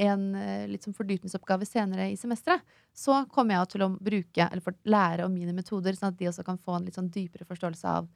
en 0.00 0.24
litt 0.68 0.84
sånn 0.84 0.96
fordypningsoppgave 0.96 1.68
senere 1.68 2.08
i 2.12 2.16
semesteret, 2.20 2.64
så 2.96 3.22
kommer 3.32 3.56
jeg 3.58 3.72
til 3.74 3.84
å 3.84 3.92
bruke, 3.96 4.48
eller 4.48 4.76
lære 4.96 5.28
om 5.28 5.36
mine 5.36 5.54
metoder, 5.56 5.96
sånn 5.96 6.12
at 6.14 6.18
de 6.20 6.28
også 6.28 6.44
kan 6.44 6.60
få 6.60 6.76
en 6.76 6.88
litt 6.88 6.96
sånn 6.96 7.12
dypere 7.12 7.48
forståelse 7.48 7.96
av, 8.00 8.08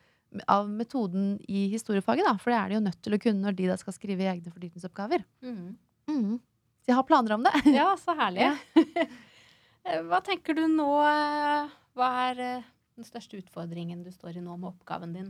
av 0.50 0.70
metoden 0.70 1.36
i 1.48 1.66
historiefaget. 1.72 2.26
Da. 2.26 2.34
For 2.40 2.52
det 2.52 2.58
er 2.58 2.70
de 2.70 2.78
jo 2.78 2.86
nødt 2.86 3.00
til 3.04 3.16
å 3.16 3.20
kunne 3.22 3.44
når 3.44 3.58
de 3.58 3.68
da 3.70 3.78
skal 3.80 3.96
skrive 3.96 4.26
egne 4.30 4.52
fordypningsoppgaver. 4.52 5.24
Mm. 5.44 5.76
Mm. 6.10 6.34
Så 6.84 6.92
jeg 6.92 6.98
har 6.98 7.06
planer 7.08 7.36
om 7.36 7.46
det. 7.46 7.54
Ja, 7.78 7.92
så 8.00 8.16
herlig. 8.18 8.52
Eh, 9.84 10.00
hva 10.08 10.16
tenker 10.24 10.56
du 10.56 10.62
nå 10.64 10.86
eh, 11.04 11.72
Hva 11.92 12.06
er 12.22 12.38
eh, 12.40 12.68
den 12.96 13.04
største 13.04 13.36
utfordringen 13.36 13.98
du 14.00 14.08
står 14.08 14.38
i 14.38 14.40
nå 14.40 14.54
med 14.56 14.70
oppgaven 14.70 15.12
din? 15.12 15.26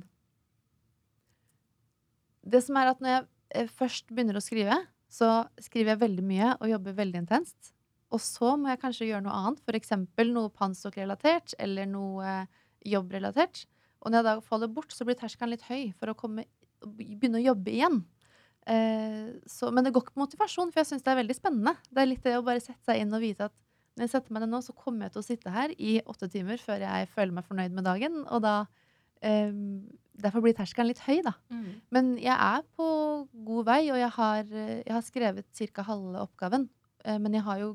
Det 2.47 2.61
som 2.63 2.79
er 2.79 2.93
at 2.93 3.03
når 3.03 3.17
jeg 3.51 3.73
først 3.75 4.13
begynner 4.15 4.39
å 4.39 4.45
skrive, 4.45 4.77
så 5.11 5.49
skriver 5.59 5.97
jeg 5.97 6.03
veldig 6.05 6.27
mye 6.29 6.53
og 6.61 6.71
jobber 6.71 6.95
veldig 7.01 7.25
intenst. 7.25 7.73
Og 8.15 8.23
så 8.23 8.53
må 8.55 8.71
jeg 8.71 8.83
kanskje 8.85 9.09
gjøre 9.09 9.25
noe 9.27 9.35
annet, 9.41 9.63
f.eks. 9.67 9.97
noe 10.31 10.55
pansok-relatert 10.55 11.57
eller 11.59 11.91
noe 11.91 12.37
jobbrelatert. 12.87 13.65
Og 14.05 14.13
når 14.13 14.21
jeg 14.21 14.27
da 14.29 14.35
faller 14.45 14.71
bort, 14.71 14.93
så 14.93 15.07
blir 15.09 15.17
terskelen 15.19 15.55
litt 15.55 15.65
høy 15.67 15.89
for 15.99 16.13
å 16.13 16.17
komme, 16.19 16.45
begynne 16.85 17.41
å 17.41 17.47
jobbe 17.49 17.73
igjen. 17.73 18.03
Eh, 18.69 19.35
så, 19.49 19.69
men 19.75 19.85
det 19.85 19.93
går 19.93 20.07
ikke 20.07 20.17
på 20.17 20.23
motivasjon, 20.23 20.71
for 20.73 20.83
jeg 20.83 20.93
syns 20.93 21.05
det 21.05 21.13
er 21.13 21.21
veldig 21.21 21.37
spennende. 21.37 21.75
Det 21.91 22.03
er 22.03 22.11
litt 22.11 22.25
det 22.25 22.37
å 22.39 22.45
bare 22.47 22.63
sette 22.65 22.81
seg 22.87 23.03
inn 23.03 23.13
og 23.17 23.25
vite 23.25 23.51
at 23.51 23.61
Når 23.95 24.09
jeg 24.09 24.11
setter 24.11 24.35
meg 24.35 24.43
ned 24.43 24.51
nå, 24.51 24.59
så 24.59 24.73
kommer 24.75 25.07
jeg 25.07 25.13
til 25.15 25.21
å 25.21 25.27
sitte 25.29 25.51
her 25.55 25.71
i 25.79 26.01
åtte 26.11 26.27
timer 26.27 26.59
før 26.59 26.83
jeg 26.83 27.11
føler 27.13 27.31
meg 27.37 27.45
fornøyd 27.47 27.77
med 27.77 27.87
dagen. 27.87 28.25
Og 28.27 28.43
da 28.43 28.55
eh, 29.23 29.53
Derfor 30.15 30.45
blir 30.45 30.55
terskelen 30.55 30.93
litt 30.93 31.03
høy, 31.03 31.21
da. 31.27 31.33
Mm. 31.51 31.71
Men 31.95 32.11
jeg 32.23 32.35
er 32.35 32.63
på 32.79 32.87
god 33.47 33.65
vei, 33.67 33.81
og 33.91 33.99
jeg 33.99 34.11
har, 34.15 34.45
jeg 34.47 34.93
har 34.95 35.03
skrevet 35.03 35.63
ca. 35.75 35.87
halve 35.89 36.21
oppgaven. 36.23 36.69
Eh, 37.05 37.19
men 37.19 37.35
jeg 37.35 37.43
har 37.47 37.59
jo, 37.63 37.73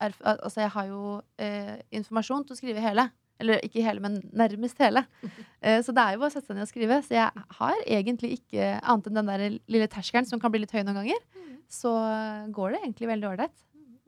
altså 0.00 0.60
jeg 0.60 0.72
har 0.74 0.90
jo 0.90 1.04
eh, 1.40 1.78
informasjon 1.96 2.44
til 2.44 2.56
å 2.56 2.60
skrive 2.60 2.84
hele. 2.84 3.06
Eller 3.40 3.62
ikke 3.64 3.82
hele, 3.84 4.02
men 4.04 4.20
nærmest 4.36 4.78
hele. 4.84 5.04
Eh, 5.60 5.82
så 5.84 5.92
det 5.92 6.00
er 6.00 6.14
jo 6.14 6.20
bare 6.22 6.30
å 6.30 6.32
sette 6.32 6.48
seg 6.48 6.56
ned 6.56 6.64
og 6.64 6.68
skrive. 6.70 6.96
Så 7.04 7.12
jeg 7.18 7.42
har 7.58 7.80
egentlig 7.84 8.30
ikke 8.38 8.68
annet 8.80 9.08
enn 9.10 9.18
den 9.18 9.28
der 9.28 9.42
lille 9.68 9.88
terskelen, 9.92 10.24
som 10.24 10.40
kan 10.40 10.48
bli 10.54 10.62
litt 10.62 10.72
høy 10.72 10.80
noen 10.86 10.96
ganger. 11.02 11.18
Mm. 11.36 11.50
Så 11.68 11.90
går 12.56 12.72
det 12.72 12.78
egentlig 12.80 13.10
veldig 13.10 13.28
ålreit. 13.28 13.58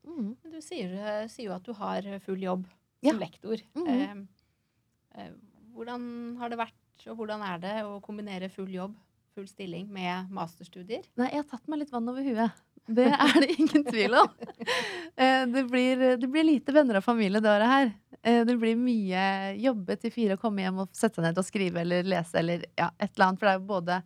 Mm. 0.09 0.31
Du 0.49 0.57
sier, 0.65 0.95
eh, 0.97 1.27
sier 1.29 1.51
jo 1.51 1.57
at 1.59 1.67
du 1.69 1.75
har 1.77 2.09
full 2.25 2.41
jobb 2.41 2.65
Ja. 3.05 3.13
som 3.13 3.21
lektor. 3.21 3.61
Mm. 3.77 4.25
Eh, 5.15 5.29
hvordan 5.77 6.09
har 6.41 6.49
det 6.55 6.59
vært, 6.63 7.07
og 7.09 7.19
hvordan 7.21 7.45
er 7.45 7.61
det 7.61 7.75
å 7.85 7.99
kombinere 8.05 8.49
full 8.53 8.73
jobb, 8.73 8.97
full 9.37 9.47
stilling, 9.51 9.89
med 9.93 10.33
masterstudier? 10.33 11.05
Nei, 11.21 11.29
jeg 11.35 11.43
har 11.45 11.51
tatt 11.53 11.69
meg 11.69 11.83
litt 11.85 11.93
vann 11.93 12.09
over 12.09 12.25
huet. 12.25 12.63
Det 12.89 13.07
er 13.13 13.37
det 13.45 13.53
ingen 13.61 13.85
tvil 13.87 14.17
om. 14.25 14.33
Det 15.53 15.63
blir, 15.69 16.17
det 16.19 16.29
blir 16.33 16.45
lite 16.49 16.73
venner 16.75 16.97
og 16.99 17.05
familie 17.05 17.39
det 17.45 17.51
året 17.53 17.69
her. 17.69 17.91
Eh, 18.25 18.45
Det 18.47 18.57
blir 18.61 18.77
mye 18.79 19.23
jobbe 19.59 19.97
til 19.99 20.13
fire, 20.15 20.37
komme 20.39 20.63
hjem 20.65 20.79
og 20.85 20.93
sette 20.95 21.19
seg 21.19 21.27
ned 21.27 21.39
og 21.43 21.47
skrive 21.47 21.81
eller 21.83 22.07
lese 22.07 22.39
eller 22.39 22.65
ja, 22.79 22.91
et 22.99 23.11
eller 23.17 23.27
annet. 23.29 23.41
For 23.41 23.49
det 23.49 23.53
er 23.55 23.61
jo 23.61 23.67
både 23.73 23.97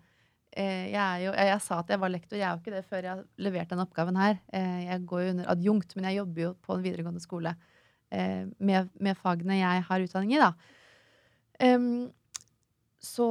eh, 0.57 0.87
jeg, 0.95 1.25
jo, 1.27 1.33
jeg, 1.37 1.51
jeg 1.53 1.61
sa 1.67 1.79
at 1.83 1.93
jeg 1.93 2.01
var 2.01 2.13
lektor, 2.15 2.37
jeg 2.41 2.47
er 2.49 2.55
jo 2.57 2.63
ikke 2.65 2.77
det 2.79 2.85
før 2.89 3.03
jeg 3.03 3.13
har 3.13 3.25
levert 3.49 3.73
den 3.75 3.85
oppgaven 3.85 4.17
her. 4.21 4.39
Eh, 4.57 4.85
Jeg 4.89 5.07
går 5.13 5.23
jo 5.27 5.31
under 5.37 5.51
adjunkt, 5.53 5.97
men 5.97 6.09
jeg 6.11 6.21
jobber 6.23 6.47
jo 6.47 6.53
på 6.65 6.77
en 6.79 6.85
videregående 6.89 7.21
skole 7.25 7.57
med, 8.63 8.89
med 9.03 9.17
fagene 9.19 9.57
jeg 9.59 9.83
har 9.89 10.01
utdanning 10.05 10.37
i, 10.37 10.39
da. 10.39 10.53
Så 13.03 13.27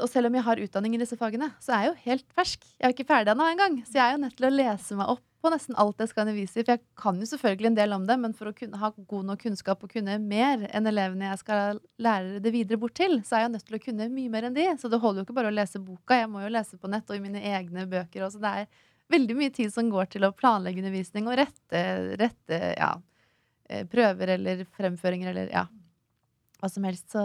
og 0.00 0.08
selv 0.08 0.26
om 0.30 0.34
jeg 0.38 0.44
har 0.46 0.60
utdanning 0.64 0.94
i 0.96 1.00
disse 1.00 1.16
fagene, 1.20 1.50
så 1.62 1.74
er 1.76 1.82
jeg 1.84 1.90
jo 1.92 2.00
helt 2.08 2.26
fersk. 2.34 2.62
Jeg 2.74 2.84
er 2.86 2.90
jo 2.90 2.96
ikke 2.96 3.06
ferdig 3.10 3.32
ennå 3.34 3.46
engang. 3.52 3.74
Så 3.86 3.98
jeg 3.98 4.04
er 4.06 4.14
jo 4.16 4.22
nødt 4.24 4.36
til 4.38 4.46
å 4.48 4.52
lese 4.54 4.96
meg 4.98 5.10
opp 5.12 5.24
på 5.44 5.52
nesten 5.52 5.76
alt 5.80 6.00
jeg 6.00 6.10
skal 6.10 6.24
undervise 6.24 6.56
i. 6.58 6.64
For 6.64 6.72
jeg 6.74 6.82
kan 7.00 7.20
jo 7.20 7.28
selvfølgelig 7.28 7.70
en 7.70 7.76
del 7.78 7.94
om 7.96 8.06
det, 8.08 8.16
men 8.22 8.34
for 8.36 8.50
å 8.50 8.54
kunne 8.56 8.80
ha 8.80 8.90
god 8.96 9.28
nok 9.30 9.42
kunnskap 9.44 9.84
og 9.84 9.92
kunne 9.92 10.16
mer 10.22 10.64
enn 10.70 10.88
elevene 10.90 11.28
jeg 11.28 11.42
skal 11.42 11.80
lære 12.02 12.40
det 12.44 12.54
videre 12.54 12.80
bort 12.80 12.96
til, 12.98 13.20
så 13.26 13.38
er 13.38 13.44
jeg 13.44 13.54
nødt 13.54 13.66
til 13.68 13.78
å 13.78 13.82
kunne 13.84 14.10
mye 14.12 14.32
mer 14.32 14.48
enn 14.48 14.56
de. 14.56 14.66
Så 14.80 14.90
det 14.92 15.00
holder 15.02 15.22
jo 15.22 15.28
ikke 15.28 15.38
bare 15.38 15.52
å 15.52 15.56
lese 15.56 15.82
boka, 15.82 16.18
jeg 16.22 16.30
må 16.32 16.44
jo 16.44 16.52
lese 16.54 16.80
på 16.80 16.90
nett 16.92 17.10
og 17.10 17.18
i 17.18 17.24
mine 17.24 17.42
egne 17.54 17.86
bøker 17.90 18.26
også. 18.26 18.42
Det 18.42 18.54
er 18.62 18.84
veldig 19.12 19.36
mye 19.38 19.54
tid 19.54 19.72
som 19.74 19.90
går 19.92 20.08
til 20.14 20.26
å 20.26 20.32
planlegge 20.36 20.80
undervisning 20.82 21.28
og 21.28 21.38
rette, 21.42 21.82
rette 22.20 22.60
ja, 22.78 22.94
eh, 23.68 23.84
prøver 23.90 24.36
eller 24.38 24.64
fremføringer 24.76 25.34
eller 25.34 25.52
ja, 25.52 25.66
hva 26.60 26.72
som 26.72 26.88
helst. 26.88 27.10
Så 27.12 27.24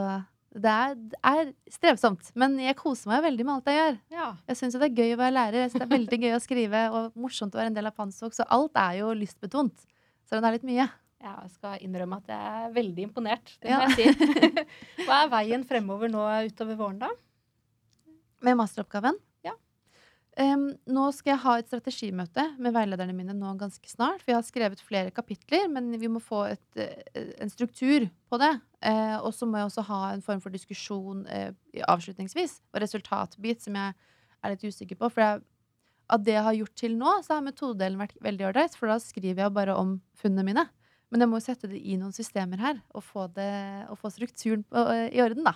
det 0.56 0.72
er, 0.72 0.96
er 1.30 1.52
strevsomt. 1.70 2.32
Men 2.40 2.56
jeg 2.62 2.76
koser 2.80 3.12
meg 3.12 3.22
veldig 3.28 3.46
med 3.46 3.54
alt 3.60 3.70
jeg 3.70 3.78
gjør. 3.80 4.00
Ja. 4.16 4.28
Jeg 4.50 4.58
syns 4.58 4.78
det 4.80 4.88
er 4.90 4.96
gøy 4.98 5.14
å 5.14 5.20
være 5.22 5.36
lærer, 5.36 5.60
jeg 5.62 5.72
synes 5.72 5.84
det 5.84 5.88
er 5.90 5.94
veldig 5.98 6.20
gøy 6.24 6.34
å 6.36 6.42
skrive 6.42 6.82
og 6.96 7.20
morsomt 7.22 7.54
å 7.54 7.62
være 7.62 7.70
en 7.74 7.78
del 7.78 7.90
av 7.92 7.96
Pansok. 8.00 8.34
Så 8.34 8.48
alt 8.50 8.80
er 8.82 8.98
jo 9.04 9.12
lystbetont. 9.18 9.86
Om 10.30 10.42
det 10.44 10.50
er 10.50 10.56
litt 10.58 10.68
mye. 10.70 10.90
Jeg 11.20 11.50
skal 11.52 11.82
innrømme 11.84 12.18
at 12.22 12.30
jeg 12.32 12.60
er 12.66 12.74
veldig 12.76 13.06
imponert. 13.10 13.56
Det 13.62 13.70
Ja. 13.74 13.80
jeg 13.90 14.14
si. 14.16 14.52
Hva 15.08 15.24
er 15.26 15.32
veien 15.34 15.66
fremover 15.68 16.08
nå 16.12 16.22
utover 16.48 16.78
våren, 16.80 17.00
da? 17.02 17.10
Med 18.46 18.56
masteroppgaven. 18.56 19.18
Em, 20.40 20.70
nå 20.88 21.10
skal 21.12 21.34
jeg 21.34 21.42
ha 21.44 21.54
et 21.60 21.68
strategimøte 21.68 22.44
med 22.64 22.72
veilederne 22.72 23.16
mine 23.16 23.34
nå 23.36 23.52
ganske 23.60 23.92
snart. 23.92 24.22
For 24.24 24.32
jeg 24.32 24.38
har 24.38 24.48
skrevet 24.48 24.84
flere 24.86 25.12
kapitler, 25.12 25.68
men 25.72 25.92
vi 26.00 26.08
må 26.12 26.22
få 26.24 26.46
et, 26.54 26.68
eh, 26.80 27.34
en 27.44 27.52
struktur 27.52 28.08
på 28.32 28.40
det. 28.40 28.54
Uh, 28.80 29.20
og 29.20 29.34
så 29.36 29.44
må 29.44 29.60
jeg 29.60 29.68
også 29.68 29.84
ha 29.90 30.14
en 30.14 30.24
form 30.24 30.40
for 30.40 30.56
diskusjon 30.56 31.26
uh, 31.28 31.52
avslutningsvis. 31.92 32.62
Og 32.72 32.80
resultatbit 32.86 33.66
som 33.66 33.76
jeg 33.76 33.98
er 34.40 34.54
litt 34.54 34.64
usikker 34.64 34.96
på. 34.96 35.10
For 35.12 35.26
jeg, 35.26 35.42
av 36.08 36.24
det 36.24 36.38
jeg 36.38 36.46
har 36.48 36.60
gjort 36.62 36.76
til 36.86 36.96
nå, 36.96 37.18
så 37.26 37.36
har 37.36 37.44
metodedelen 37.44 38.00
vært 38.00 38.16
veldig 38.24 38.48
ålreit. 38.54 38.80
For 38.80 38.88
da 38.88 38.96
skriver 39.04 39.44
jeg 39.44 39.56
bare 39.58 39.76
om 39.76 39.98
funnene 40.16 40.48
mine. 40.48 40.66
Men 41.12 41.26
jeg 41.26 41.32
må 41.34 41.44
sette 41.44 41.68
det 41.68 41.82
i 41.84 41.98
noen 42.00 42.16
systemer 42.16 42.62
her, 42.62 42.80
og 42.94 43.04
få, 43.04 43.26
det, 43.34 43.52
og 43.90 43.98
få 43.98 44.12
strukturen 44.14 44.62
på, 44.64 44.84
i 45.10 45.20
orden, 45.24 45.42
da. 45.42 45.56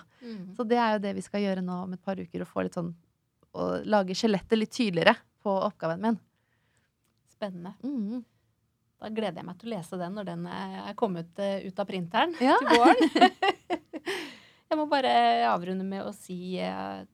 Så 0.58 0.66
det 0.66 0.80
er 0.82 0.96
jo 0.96 1.04
det 1.06 1.12
vi 1.14 1.22
skal 1.22 1.44
gjøre 1.44 1.62
nå 1.62 1.76
om 1.86 1.92
et 1.94 2.02
par 2.02 2.18
uker. 2.18 2.42
og 2.42 2.50
få 2.50 2.66
litt 2.66 2.74
sånn 2.74 2.90
Å 3.54 3.66
lage 3.86 4.16
skjelettet 4.18 4.58
litt 4.58 4.72
tydeligere 4.74 5.14
på 5.44 5.52
oppgaven 5.68 6.02
min. 6.02 6.16
Spennende. 7.30 7.74
Mm. 7.84 8.24
Da 9.04 9.10
gleder 9.12 9.42
jeg 9.42 9.46
meg 9.46 9.58
til 9.60 9.68
å 9.68 9.74
lese 9.74 9.98
den 10.00 10.14
når 10.16 10.28
den 10.30 10.46
er 10.48 10.94
kommet 10.98 11.40
eh, 11.42 11.66
ut 11.68 11.80
av 11.82 11.88
printeren 11.88 12.34
Ja. 12.40 12.56
til 12.62 12.80
våren. 12.80 13.34
jeg 14.70 14.78
må 14.80 14.86
bare 14.90 15.12
avrunde 15.50 15.84
med 15.86 16.06
å 16.06 16.14
si 16.16 16.56
uh, 16.62 17.04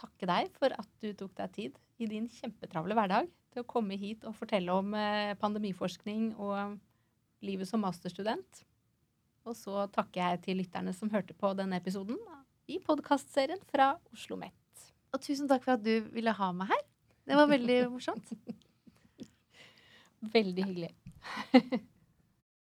takke 0.00 0.28
deg 0.28 0.50
for 0.58 0.74
at 0.74 0.90
du 1.04 1.12
tok 1.14 1.36
deg 1.38 1.54
tid 1.54 1.78
i 2.02 2.10
din 2.10 2.26
kjempetravle 2.28 2.96
hverdag 2.98 3.30
til 3.54 3.62
å 3.62 3.68
komme 3.68 3.96
hit 4.00 4.26
og 4.26 4.34
fortelle 4.36 4.74
om 4.74 4.90
uh, 4.96 5.36
pandemiforskning 5.40 6.32
og 6.34 6.76
livet 7.46 7.70
som 7.70 7.84
masterstudent. 7.86 8.66
Og 9.46 9.54
så 9.54 9.86
takker 9.94 10.18
jeg 10.24 10.44
til 10.48 10.60
lytterne 10.64 10.92
som 10.96 11.12
hørte 11.14 11.36
på 11.38 11.54
denne 11.54 11.78
episoden 11.78 12.18
i 12.66 12.80
podkastserien 12.82 13.62
fra 13.70 13.94
Oslo 14.10 14.34
Met. 14.40 14.65
Og 15.14 15.22
tusen 15.22 15.48
takk 15.50 15.64
for 15.64 15.76
at 15.76 15.84
du 15.84 16.08
ville 16.14 16.32
ha 16.34 16.48
meg 16.56 16.72
her. 16.72 16.82
Det 17.26 17.38
var 17.38 17.50
veldig 17.50 17.78
morsomt. 17.90 18.32
Veldig 20.36 20.64
hyggelig. 20.64 20.92